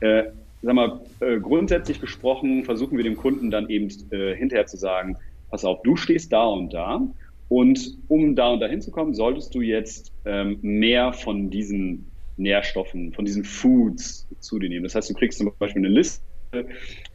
[0.00, 0.24] Äh,
[0.62, 5.16] sag mal, äh, grundsätzlich gesprochen versuchen wir dem Kunden dann eben äh, hinterher zu sagen,
[5.50, 7.02] pass auf, du stehst da und da
[7.48, 12.06] und um da und da hinzukommen, solltest du jetzt ähm, mehr von diesen
[12.36, 14.84] Nährstoffen, von diesen Foods zu dir nehmen.
[14.84, 16.22] Das heißt, du kriegst zum Beispiel eine Liste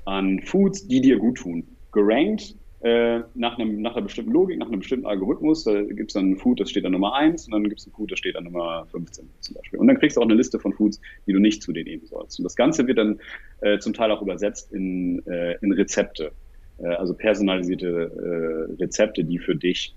[0.05, 1.65] an Foods, die dir gut tun.
[1.91, 2.55] Gerankt
[2.85, 5.63] äh, nach, einem, nach einer bestimmten Logik, nach einem bestimmten Algorithmus.
[5.63, 7.87] Da gibt es dann ein Food, das steht an Nummer 1 und dann gibt es
[7.87, 9.79] ein Food, das steht an Nummer 15 zum Beispiel.
[9.79, 12.05] Und dann kriegst du auch eine Liste von Foods, die du nicht zu denen nehmen
[12.05, 12.39] sollst.
[12.39, 13.19] Und das Ganze wird dann
[13.61, 16.31] äh, zum Teil auch übersetzt in, äh, in Rezepte,
[16.77, 19.95] äh, also personalisierte äh, Rezepte, die für dich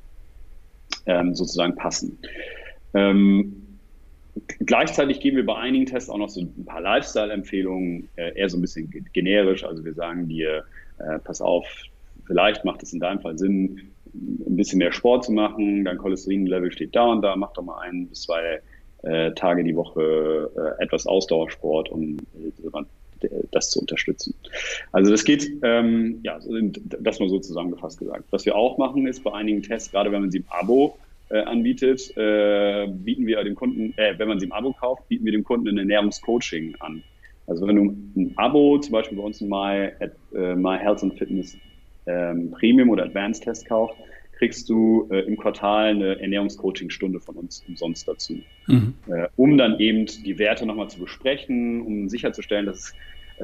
[1.05, 2.19] ähm, sozusagen passen.
[2.95, 3.68] Ähm,
[4.61, 8.59] Gleichzeitig geben wir bei einigen Tests auch noch so ein paar Lifestyle-Empfehlungen, äh, eher so
[8.59, 9.65] ein bisschen generisch.
[9.65, 10.65] Also wir sagen dir,
[10.99, 11.67] äh, pass auf,
[12.27, 16.73] vielleicht macht es in deinem Fall Sinn, ein bisschen mehr Sport zu machen, dein Cholesterinlevel
[16.73, 18.61] steht da und da, mach doch mal ein bis zwei
[19.03, 22.17] äh, Tage die Woche etwas Ausdauersport, um
[23.51, 24.35] das zu unterstützen.
[24.93, 26.39] Also das geht, ähm, ja,
[27.01, 28.25] das mal so zusammengefasst gesagt.
[28.31, 30.99] Was wir auch machen ist bei einigen Tests, gerade wenn man sie im Abo
[31.31, 35.25] äh, anbietet, äh, bieten wir dem Kunden, äh, wenn man sie im Abo kauft, bieten
[35.25, 37.03] wir dem Kunden ein Ernährungscoaching an.
[37.47, 39.91] Also wenn du ein Abo zum Beispiel bei uns in My,
[40.35, 41.57] äh, My Health and Fitness
[42.07, 43.97] ähm, Premium oder Advanced Test kauft,
[44.39, 48.41] kriegst du äh, im Quartal eine Ernährungscoaching-Stunde von uns umsonst dazu.
[48.67, 48.95] Mhm.
[49.09, 52.95] Äh, um dann eben die Werte nochmal zu besprechen, um sicherzustellen, dass es,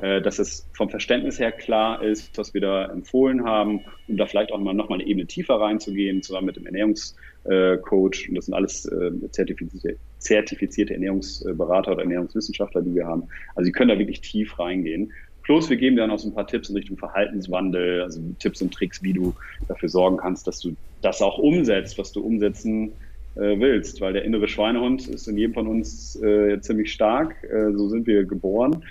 [0.01, 4.53] dass es vom Verständnis her klar ist, was wir da empfohlen haben, um da vielleicht
[4.53, 8.29] auch mal nochmal eine Ebene tiefer reinzugehen, zusammen mit dem Ernährungscoach.
[8.29, 13.29] Und das sind alles äh, zertifizierte, zertifizierte Ernährungsberater oder Ernährungswissenschaftler, die wir haben.
[13.55, 15.13] Also sie können da wirklich tief reingehen.
[15.45, 18.63] Plus wir geben dir dann auch so ein paar Tipps in Richtung Verhaltenswandel, also Tipps
[18.63, 19.35] und Tricks, wie du
[19.69, 22.93] dafür sorgen kannst, dass du das auch umsetzt, was du umsetzen
[23.37, 24.01] äh, willst.
[24.01, 27.35] Weil der innere Schweinehund ist in jedem von uns äh, ziemlich stark.
[27.45, 28.85] Äh, so sind wir geboren.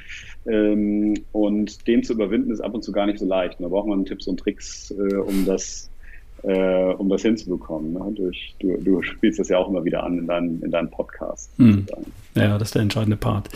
[0.46, 3.60] Ähm, und den zu überwinden ist ab und zu gar nicht so leicht.
[3.60, 5.89] Und da braucht man Tipps und Tricks, äh, um das
[6.44, 7.94] äh, um das hinzubekommen.
[7.94, 8.12] Ne?
[8.16, 11.50] Durch, du, du, spielst das ja auch immer wieder an in deinem, in deinem Podcast.
[11.58, 11.86] Hm.
[12.36, 13.50] Ja, das ist der entscheidende Part.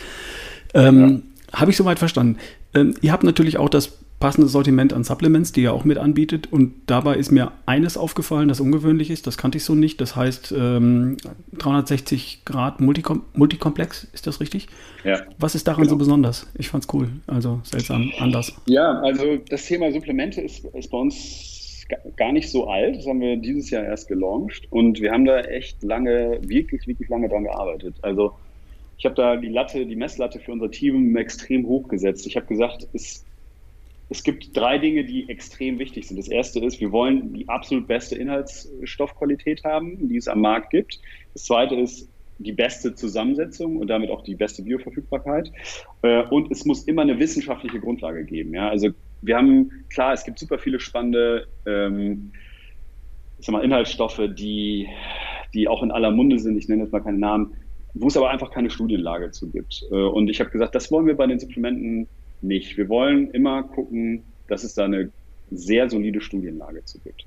[0.73, 1.23] Ähm,
[1.53, 1.59] ja.
[1.59, 2.37] Habe ich soweit verstanden.
[2.73, 6.51] Ähm, ihr habt natürlich auch das passende Sortiment an Supplements, die ihr auch mit anbietet.
[6.51, 9.27] Und dabei ist mir eines aufgefallen, das ungewöhnlich ist.
[9.27, 10.01] Das kannte ich so nicht.
[10.01, 11.17] Das heißt ähm,
[11.57, 14.67] 360 Grad Multicom Multikomplex, ist das richtig?
[15.03, 15.21] Ja.
[15.37, 15.91] Was ist daran genau.
[15.91, 16.51] so besonders?
[16.57, 17.09] Ich fand es cool.
[17.27, 18.53] Also seltsam, anders.
[18.65, 22.97] Ja, also das Thema Supplemente ist, ist bei uns gar nicht so alt.
[22.97, 27.07] Das haben wir dieses Jahr erst gelauncht und wir haben da echt lange, wirklich, wirklich
[27.09, 27.95] lange dran gearbeitet.
[28.01, 28.33] Also
[28.97, 32.25] ich habe da die Latte, die Messlatte für unser Team extrem hoch gesetzt.
[32.25, 33.23] Ich habe gesagt, es,
[34.09, 36.17] es gibt drei Dinge, die extrem wichtig sind.
[36.17, 40.99] Das erste ist, wir wollen die absolut beste Inhaltsstoffqualität haben, die es am Markt gibt.
[41.33, 45.51] Das zweite ist, die beste Zusammensetzung und damit auch die beste Bioverfügbarkeit.
[46.03, 48.53] Äh, und es muss immer eine wissenschaftliche Grundlage geben.
[48.53, 48.69] Ja?
[48.69, 48.89] Also
[49.21, 52.31] wir haben, klar, es gibt super viele spannende ähm,
[53.39, 54.87] ich sag mal, Inhaltsstoffe, die,
[55.53, 56.57] die auch in aller Munde sind.
[56.57, 57.53] Ich nenne jetzt mal keinen Namen,
[57.93, 59.83] wo es aber einfach keine Studienlage zu gibt.
[59.91, 62.07] Äh, und ich habe gesagt, das wollen wir bei den Supplementen
[62.41, 62.77] nicht.
[62.77, 65.11] Wir wollen immer gucken, dass es da eine
[65.51, 67.25] sehr solide Studienlage zu gibt.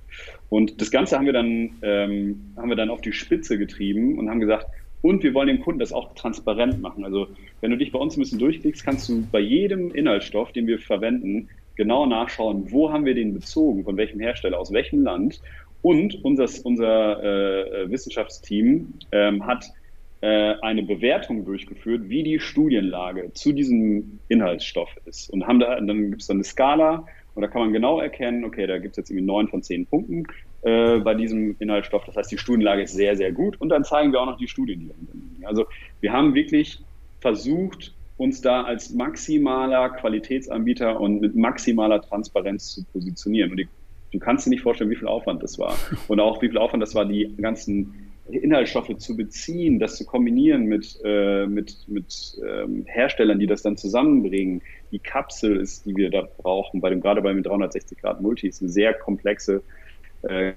[0.49, 4.29] Und das Ganze haben wir dann, ähm, haben wir dann auf die Spitze getrieben und
[4.29, 4.67] haben gesagt,
[5.03, 7.05] und wir wollen dem Kunden das auch transparent machen.
[7.05, 7.29] Also
[7.61, 10.79] wenn du dich bei uns ein bisschen durchklickst, kannst du bei jedem Inhaltsstoff, den wir
[10.79, 15.41] verwenden, genau nachschauen, wo haben wir den bezogen, von welchem Hersteller, aus welchem Land.
[15.81, 19.80] Und unser, unser äh, Wissenschaftsteam ähm, hat äh,
[20.23, 25.31] eine Bewertung durchgeführt, wie die Studienlage zu diesem Inhaltsstoff ist.
[25.31, 28.45] Und haben da, dann gibt es dann eine Skala und da kann man genau erkennen,
[28.45, 30.25] okay, da gibt es jetzt irgendwie neun von zehn Punkten
[30.62, 32.05] äh, bei diesem Inhaltsstoff.
[32.05, 33.61] Das heißt, die Studienlage ist sehr, sehr gut.
[33.61, 35.47] Und dann zeigen wir auch noch die Studien, die dahinter liegen.
[35.47, 35.66] Also
[36.01, 36.81] wir haben wirklich
[37.21, 43.53] versucht, uns da als maximaler Qualitätsanbieter und mit maximaler Transparenz zu positionieren.
[43.53, 43.68] Und die,
[44.12, 45.75] du kannst dir nicht vorstellen, wie viel Aufwand das war.
[46.09, 50.64] Und auch wie viel Aufwand das war, die ganzen Inhaltsstoffe zu beziehen, das zu kombinieren
[50.64, 54.62] mit, äh, mit, mit ähm, Herstellern, die das dann zusammenbringen.
[54.93, 58.49] Die Kapsel ist, die wir da brauchen, bei dem, gerade bei dem 360 Grad Multi,
[58.49, 59.62] ist eine sehr komplexe
[60.22, 60.53] äh,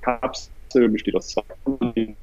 [0.00, 1.42] Kapsel besteht aus zwei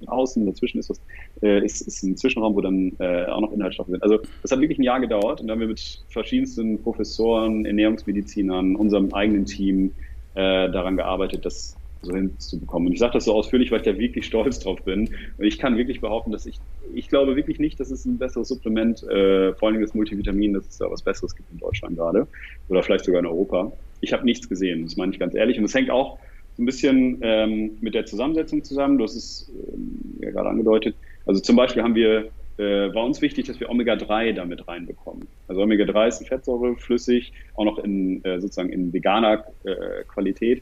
[0.05, 1.01] Außen, dazwischen ist, was,
[1.41, 4.03] äh, ist, ist ein Zwischenraum, wo dann äh, auch noch Inhaltsstoffe sind.
[4.03, 8.75] Also das hat wirklich ein Jahr gedauert und da haben wir mit verschiedensten Professoren, Ernährungsmedizinern,
[8.75, 9.93] unserem eigenen Team
[10.35, 12.87] äh, daran gearbeitet, das so hinzubekommen.
[12.87, 15.09] Und ich sage das so ausführlich, weil ich da wirklich stolz drauf bin.
[15.37, 16.59] Und ich kann wirklich behaupten, dass ich,
[16.93, 20.67] ich glaube wirklich nicht, dass es ein besseres Supplement, äh, vor allem das Multivitamin, dass
[20.67, 22.27] es da was Besseres gibt in Deutschland gerade
[22.69, 23.71] oder vielleicht sogar in Europa.
[24.01, 25.57] Ich habe nichts gesehen, das meine ich ganz ehrlich.
[25.57, 26.19] Und es hängt auch
[26.55, 28.97] so ein bisschen ähm, mit der Zusammensetzung zusammen.
[28.97, 30.95] Du hast es ähm, ja gerade angedeutet.
[31.25, 35.27] Also zum Beispiel haben wir, äh, war uns wichtig, dass wir Omega-3 damit reinbekommen.
[35.47, 40.61] Also Omega-3 ist eine Fettsäure, flüssig, auch noch in äh, sozusagen in veganer äh, Qualität.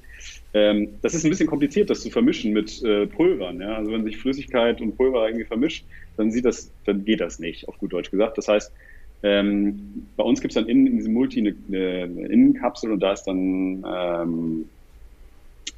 [0.54, 3.60] Ähm, das ist ein bisschen kompliziert, das zu vermischen mit äh, Pulvern.
[3.62, 3.76] Ja?
[3.76, 5.86] Also wenn sich Flüssigkeit und Pulver irgendwie vermischt,
[6.18, 8.38] dann sieht das, dann geht das nicht, auf gut Deutsch gesagt.
[8.38, 8.72] Das heißt,
[9.24, 13.14] ähm, bei uns gibt es dann in, in diesem Multi eine, eine Innenkapsel und da
[13.14, 14.66] ist dann ähm,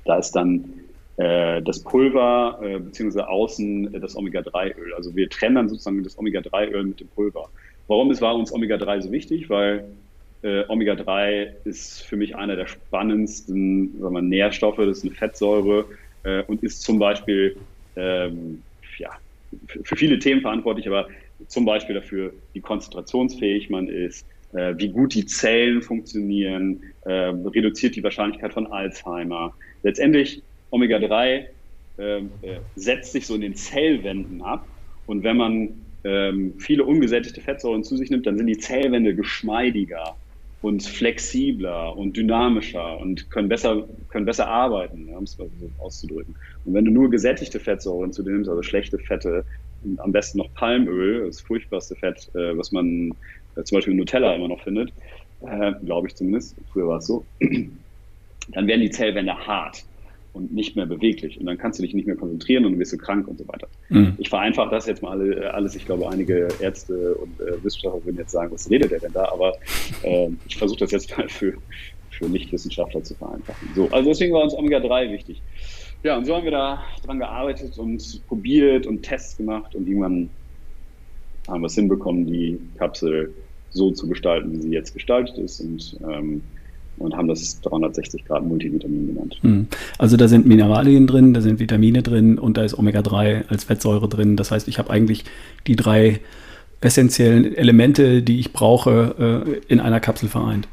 [0.06, 0.83] Da ist dann äh,
[1.16, 4.96] das Pulver äh, beziehungsweise außen das Omega-3-Öl.
[4.96, 7.50] Also wir trennen dann sozusagen das Omega-3-Öl mit dem Pulver.
[7.88, 9.50] Warum ist, war uns Omega-3 so wichtig?
[9.50, 9.86] Weil
[10.42, 15.86] äh, Omega-3 ist für mich einer der spannendsten sagen wir, Nährstoffe, das ist eine Fettsäure
[16.24, 17.58] äh, und ist zum Beispiel
[17.96, 18.62] ähm,
[18.98, 19.12] ja,
[19.84, 21.08] für viele Themen verantwortlich, aber
[21.48, 27.96] zum Beispiel dafür, wie konzentrationsfähig man ist, äh, wie gut die Zellen funktionieren, äh, reduziert
[27.96, 29.54] die Wahrscheinlichkeit von Alzheimer.
[29.84, 30.42] Letztendlich
[30.74, 31.46] Omega-3
[31.98, 34.68] äh, äh, setzt sich so in den Zellwänden ab
[35.06, 40.18] und wenn man ähm, viele ungesättigte Fettsäuren zu sich nimmt, dann sind die Zellwände geschmeidiger
[40.62, 46.36] und flexibler und dynamischer und können besser, können besser arbeiten, um es mal so auszudrücken.
[46.64, 49.46] Und wenn du nur gesättigte Fettsäuren zu dir nimmst, also schlechte Fette,
[49.98, 53.12] am besten noch Palmöl, das furchtbarste Fett, äh, was man
[53.56, 54.94] äh, zum Beispiel in Nutella immer noch findet,
[55.42, 59.86] äh, glaube ich zumindest, früher war es so, dann werden die Zellwände hart
[60.34, 61.40] und nicht mehr beweglich.
[61.40, 63.48] Und dann kannst du dich nicht mehr konzentrieren und du wirst du krank und so
[63.48, 63.68] weiter.
[63.90, 64.16] Mhm.
[64.18, 65.76] Ich vereinfache das jetzt mal alle, alles.
[65.76, 69.32] Ich glaube, einige Ärzte und äh, Wissenschaftler würden jetzt sagen, was redet der denn da?
[69.32, 69.54] Aber
[70.02, 71.54] äh, ich versuche das jetzt mal für,
[72.10, 73.70] für Nichtwissenschaftler zu vereinfachen.
[73.76, 75.42] So, also deswegen war uns Omega-3 wichtig.
[76.04, 80.30] Ja, und so haben wir da dran gearbeitet und probiert und Tests gemacht und irgendwann
[81.48, 83.34] haben wir es hinbekommen, die Kapsel
[83.70, 85.60] so zu gestalten, wie sie jetzt gestaltet ist.
[85.62, 86.42] Und ähm,
[86.98, 89.38] und haben das 360 Grad Multivitamin genannt.
[89.42, 89.68] Hm.
[89.98, 94.08] Also da sind Mineralien drin, da sind Vitamine drin und da ist Omega-3 als Fettsäure
[94.08, 94.36] drin.
[94.36, 95.26] Das heißt, ich habe eigentlich
[95.68, 96.20] die drei
[96.82, 100.68] essentiellen Elemente, die ich brauche, äh, in einer Kapsel vereint.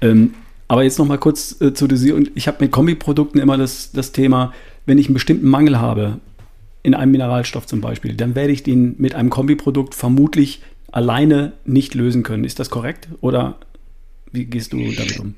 [0.00, 0.34] Ähm,
[0.68, 2.28] aber jetzt noch mal kurz äh, zu Dosierung.
[2.34, 4.52] Ich habe mit Kombiprodukten immer das, das Thema,
[4.86, 6.18] wenn ich einen bestimmten Mangel habe,
[6.82, 10.62] in einem Mineralstoff zum Beispiel, dann werde ich den mit einem Kombiprodukt vermutlich
[10.92, 12.44] alleine nicht lösen können.
[12.44, 13.08] Ist das korrekt?
[13.20, 13.58] Oder
[14.32, 15.34] wie gehst du damit um?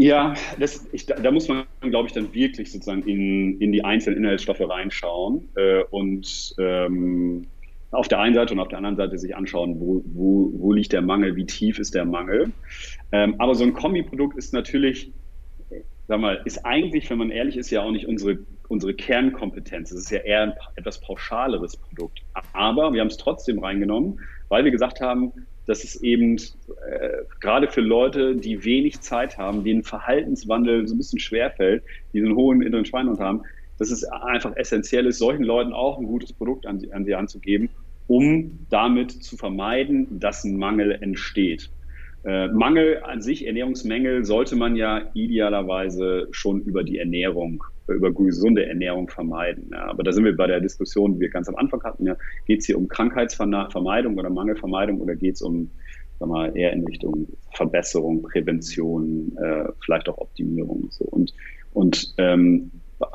[0.00, 4.24] Ja, das, ich, da muss man, glaube ich, dann wirklich sozusagen in, in die einzelnen
[4.24, 7.46] Inhaltsstoffe reinschauen äh, und ähm,
[7.90, 10.94] auf der einen Seite und auf der anderen Seite sich anschauen, wo, wo, wo liegt
[10.94, 12.50] der Mangel, wie tief ist der Mangel.
[13.12, 15.12] Ähm, aber so ein Kombiprodukt ist natürlich,
[16.08, 18.38] sag mal, ist eigentlich, wenn man ehrlich ist, ja auch nicht unsere,
[18.68, 19.92] unsere Kernkompetenz.
[19.92, 22.20] Es ist ja eher ein etwas pauschaleres Produkt.
[22.54, 25.34] Aber wir haben es trotzdem reingenommen, weil wir gesagt haben,
[25.70, 30.98] dass es eben äh, gerade für Leute, die wenig Zeit haben, denen Verhaltenswandel so ein
[30.98, 33.42] bisschen schwerfällt, die einen hohen inneren Schweinhund haben,
[33.78, 37.14] dass es einfach essentiell ist, solchen Leuten auch ein gutes Produkt an sie, an sie
[37.14, 37.70] anzugeben,
[38.08, 41.70] um damit zu vermeiden, dass ein Mangel entsteht.
[42.24, 47.62] Äh, Mangel an sich, Ernährungsmängel, sollte man ja idealerweise schon über die Ernährung,
[47.94, 49.70] über gesunde Ernährung vermeiden.
[49.72, 49.86] Ja.
[49.86, 52.06] Aber da sind wir bei der Diskussion, die wir ganz am Anfang hatten.
[52.06, 52.16] Ja.
[52.46, 55.70] Geht es hier um Krankheitsvermeidung oder Mangelvermeidung oder geht es um
[56.20, 60.88] sag mal, eher in Richtung Verbesserung, Prävention, äh, vielleicht auch Optimierung.
[60.90, 61.04] So.
[61.06, 61.32] Und,
[61.72, 62.70] und ähm,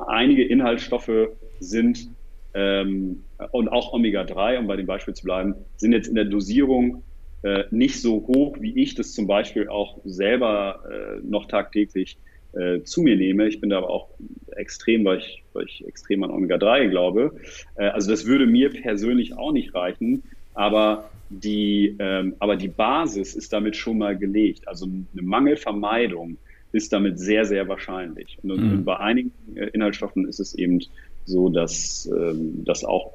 [0.08, 2.10] einige Inhaltsstoffe sind
[2.54, 7.04] ähm, und auch Omega-3, um bei dem Beispiel zu bleiben, sind jetzt in der Dosierung
[7.44, 12.18] äh, nicht so hoch, wie ich das zum Beispiel auch selber äh, noch tagtäglich
[12.56, 13.48] äh, zu mir nehme.
[13.48, 14.10] Ich bin da aber auch
[14.56, 17.36] extrem, weil ich, weil ich extrem an Omega-3 glaube.
[17.76, 23.36] Äh, also das würde mir persönlich auch nicht reichen, aber die, ähm, aber die Basis
[23.36, 24.68] ist damit schon mal gelegt.
[24.68, 26.38] Also eine Mangelvermeidung
[26.72, 28.38] ist damit sehr, sehr wahrscheinlich.
[28.44, 28.72] Und, mhm.
[28.72, 30.82] und bei einigen äh, Inhaltsstoffen ist es eben
[31.26, 33.14] so, dass ähm, das auch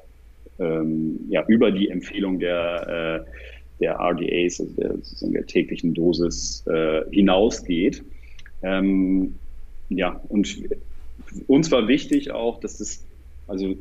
[0.59, 3.31] ähm, ja, über die Empfehlung der äh,
[3.81, 8.03] der RDAs, also der, sozusagen der täglichen Dosis, äh, hinausgeht.
[8.61, 9.35] Ähm,
[9.89, 10.57] ja, und
[11.47, 13.05] uns war wichtig auch, dass das,
[13.47, 13.75] also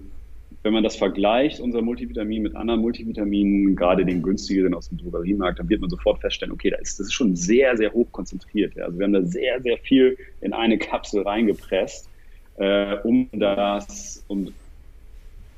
[0.62, 5.58] wenn man das vergleicht, unser Multivitamin mit anderen Multivitaminen, gerade den günstigeren aus dem Drogeriemarkt,
[5.58, 8.74] dann wird man sofort feststellen, okay, das ist, das ist schon sehr, sehr hoch konzentriert.
[8.74, 8.84] Ja.
[8.84, 12.08] Also wir haben da sehr, sehr viel in eine Kapsel reingepresst,
[12.56, 14.52] äh, um das, um,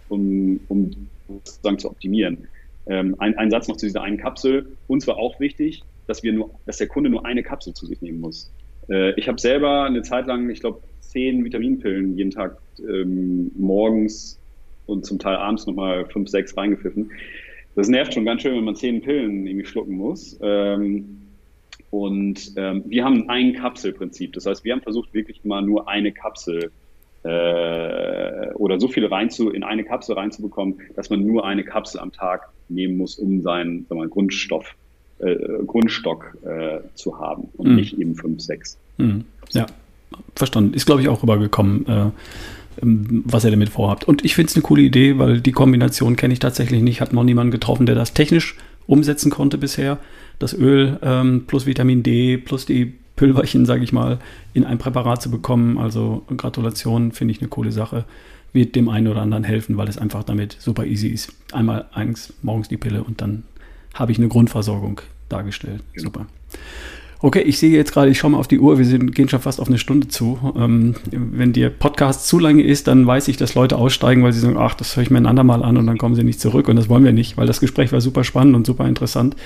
[0.09, 2.47] um, um sozusagen zu optimieren.
[2.87, 4.67] Ähm, ein, ein Satz noch zu dieser einen Kapsel.
[4.87, 8.01] Uns war auch wichtig, dass wir nur, dass der Kunde nur eine Kapsel zu sich
[8.03, 8.53] nehmen muss.
[8.93, 14.39] Äh, ich habe selber eine Zeit lang, ich glaube, zehn Vitaminpillen jeden Tag ähm, morgens
[14.87, 17.11] und zum Teil abends nochmal fünf, sechs reingepfiffen.
[17.75, 20.39] Das nervt schon ganz schön, wenn man zehn Pillen irgendwie schlucken muss.
[20.43, 21.19] Ähm,
[21.91, 24.33] und ähm, wir haben ein Kapselprinzip.
[24.35, 26.71] Das heißt, wir haben versucht, wirklich mal nur eine Kapsel
[27.23, 32.01] äh, oder so viel rein zu, in eine Kapsel reinzubekommen, dass man nur eine Kapsel
[32.01, 34.75] am Tag nehmen muss, um seinen mal, Grundstoff,
[35.23, 37.77] äh, Grundstock äh, zu haben und mhm.
[37.77, 38.79] nicht eben fünf, sechs.
[38.99, 39.25] Mhm.
[39.53, 39.67] Ja,
[40.35, 40.75] verstanden.
[40.75, 42.11] Ist, glaube ich, auch rübergekommen, äh,
[42.83, 44.05] ähm, was ihr damit vorhabt.
[44.05, 47.01] Und ich finde es eine coole Idee, weil die Kombination kenne ich tatsächlich nicht.
[47.01, 48.57] Hat noch niemanden getroffen, der das technisch
[48.87, 49.99] umsetzen konnte bisher.
[50.39, 54.19] Das Öl ähm, plus Vitamin D plus die Pülverchen, sage ich mal,
[54.55, 55.79] in ein Präparat zu bekommen.
[55.79, 58.05] Also Gratulation, finde ich eine coole Sache.
[58.53, 61.33] Wird dem einen oder anderen helfen, weil es einfach damit super easy ist.
[61.53, 63.45] Einmal eins, morgens die Pille und dann
[63.95, 65.01] habe ich eine Grundversorgung
[65.33, 65.83] dargestellt.
[65.93, 66.05] Genau.
[66.05, 66.27] Super.
[67.25, 69.41] Okay, ich sehe jetzt gerade, ich schaue mal auf die Uhr, wir sind, gehen schon
[69.41, 70.53] fast auf eine Stunde zu.
[70.57, 74.41] Ähm, wenn der Podcast zu lange ist, dann weiß ich, dass Leute aussteigen, weil sie
[74.41, 76.69] sagen, ach, das höre ich mir ein andermal an und dann kommen sie nicht zurück
[76.69, 79.37] und das wollen wir nicht, weil das Gespräch war super spannend und super interessant.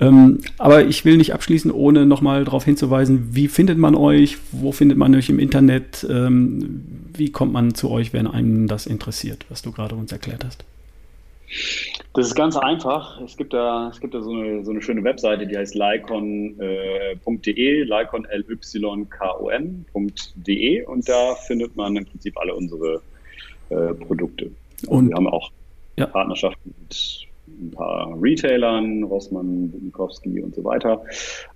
[0.00, 4.70] Ähm, aber ich will nicht abschließen, ohne nochmal darauf hinzuweisen, wie findet man euch, wo
[4.70, 6.82] findet man euch im Internet, ähm,
[7.16, 10.64] wie kommt man zu euch, wenn einen das interessiert, was du gerade uns erklärt hast.
[12.14, 13.20] Das ist ganz einfach.
[13.20, 16.58] Es gibt da, es gibt da so, eine, so eine schöne Webseite, die heißt lycon.de,
[16.58, 18.96] äh, lycon, L-Y-K-O-N.de
[20.86, 23.02] und da findet man im Prinzip alle unsere
[23.70, 24.50] äh, Produkte.
[24.82, 25.50] Also und wir haben auch
[25.96, 26.06] ja.
[26.06, 31.02] Partnerschaften mit ein paar Retailern, Rossmann, Bukowski und so weiter.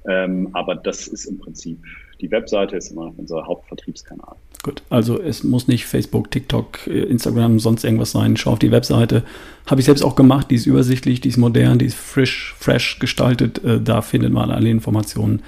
[0.09, 1.79] Ähm, aber das ist im Prinzip,
[2.23, 4.37] die Webseite ist immer unser Hauptvertriebskanal.
[4.63, 8.37] Gut, also es muss nicht Facebook, TikTok, äh, Instagram, sonst irgendwas sein.
[8.37, 9.25] Schau auf die Webseite.
[9.67, 10.49] Habe ich selbst auch gemacht.
[10.51, 13.65] Die ist übersichtlich, die ist modern, die ist frisch, fresh gestaltet.
[13.65, 15.43] Äh, da findet man alle Informationen.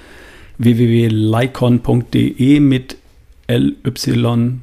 [0.57, 2.97] www.lycon.de mit
[3.47, 4.61] L-Y-K-O-N.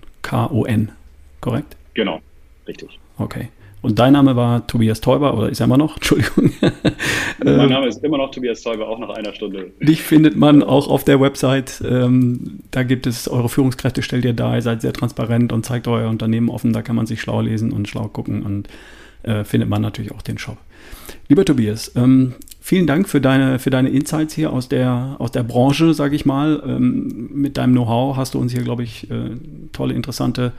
[1.40, 1.76] Korrekt?
[1.94, 2.20] Genau,
[2.68, 3.00] richtig.
[3.16, 3.48] Okay.
[3.82, 5.96] Und dein Name war Tobias Täuber oder ist er immer noch?
[5.96, 6.52] Entschuldigung.
[7.44, 9.72] mein Name ist immer noch Tobias Täuber, auch nach einer Stunde.
[9.80, 11.82] Dich findet man auch auf der Website.
[11.86, 15.88] Ähm, da gibt es eure Führungskräfte, stellt ihr da, ihr seid sehr transparent und zeigt
[15.88, 16.72] euer Unternehmen offen.
[16.72, 18.68] Da kann man sich schlau lesen und schlau gucken und
[19.24, 20.58] äh, findet man natürlich auch den Shop.
[21.28, 25.42] Lieber Tobias, ähm, vielen Dank für deine, für deine Insights hier aus der, aus der
[25.42, 26.62] Branche, sage ich mal.
[26.64, 29.30] Ähm, mit deinem Know-how hast du uns hier, glaube ich, äh,
[29.72, 30.52] tolle, interessante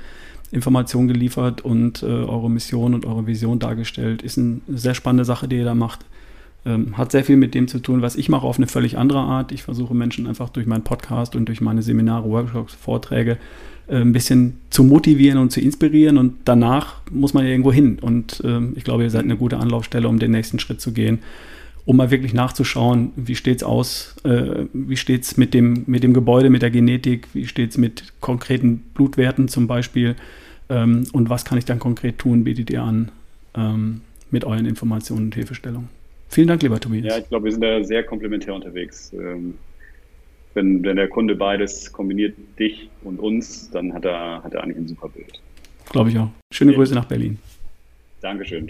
[0.53, 4.21] Informationen geliefert und äh, eure Mission und eure Vision dargestellt.
[4.21, 6.05] Ist eine sehr spannende Sache, die ihr da macht.
[6.65, 9.19] Ähm, hat sehr viel mit dem zu tun, was ich mache, auf eine völlig andere
[9.19, 9.51] Art.
[9.51, 13.37] Ich versuche Menschen einfach durch meinen Podcast und durch meine Seminare, Workshops, Vorträge
[13.87, 16.17] äh, ein bisschen zu motivieren und zu inspirieren.
[16.17, 17.97] Und danach muss man ja irgendwo hin.
[17.99, 21.19] Und äh, ich glaube, ihr seid eine gute Anlaufstelle, um den nächsten Schritt zu gehen
[21.85, 26.03] um mal wirklich nachzuschauen, wie steht es aus, äh, wie steht es mit dem, mit
[26.03, 30.15] dem Gebäude, mit der Genetik, wie steht es mit konkreten Blutwerten zum Beispiel,
[30.69, 33.11] ähm, und was kann ich dann konkret tun, bietet ihr an
[33.55, 34.01] ähm,
[34.31, 35.89] mit euren Informationen und Hilfestellungen.
[36.29, 37.05] Vielen Dank, lieber Tobias.
[37.05, 39.13] Ja, ich glaube, wir sind da sehr komplementär unterwegs.
[39.13, 39.55] Ähm,
[40.55, 44.77] wenn, wenn der Kunde beides kombiniert, dich und uns, dann hat er, hat er eigentlich
[44.77, 45.41] ein super Bild.
[45.89, 46.29] Glaube ich auch.
[46.51, 46.77] Schöne okay.
[46.77, 47.37] Grüße nach Berlin.
[48.21, 48.69] Dankeschön.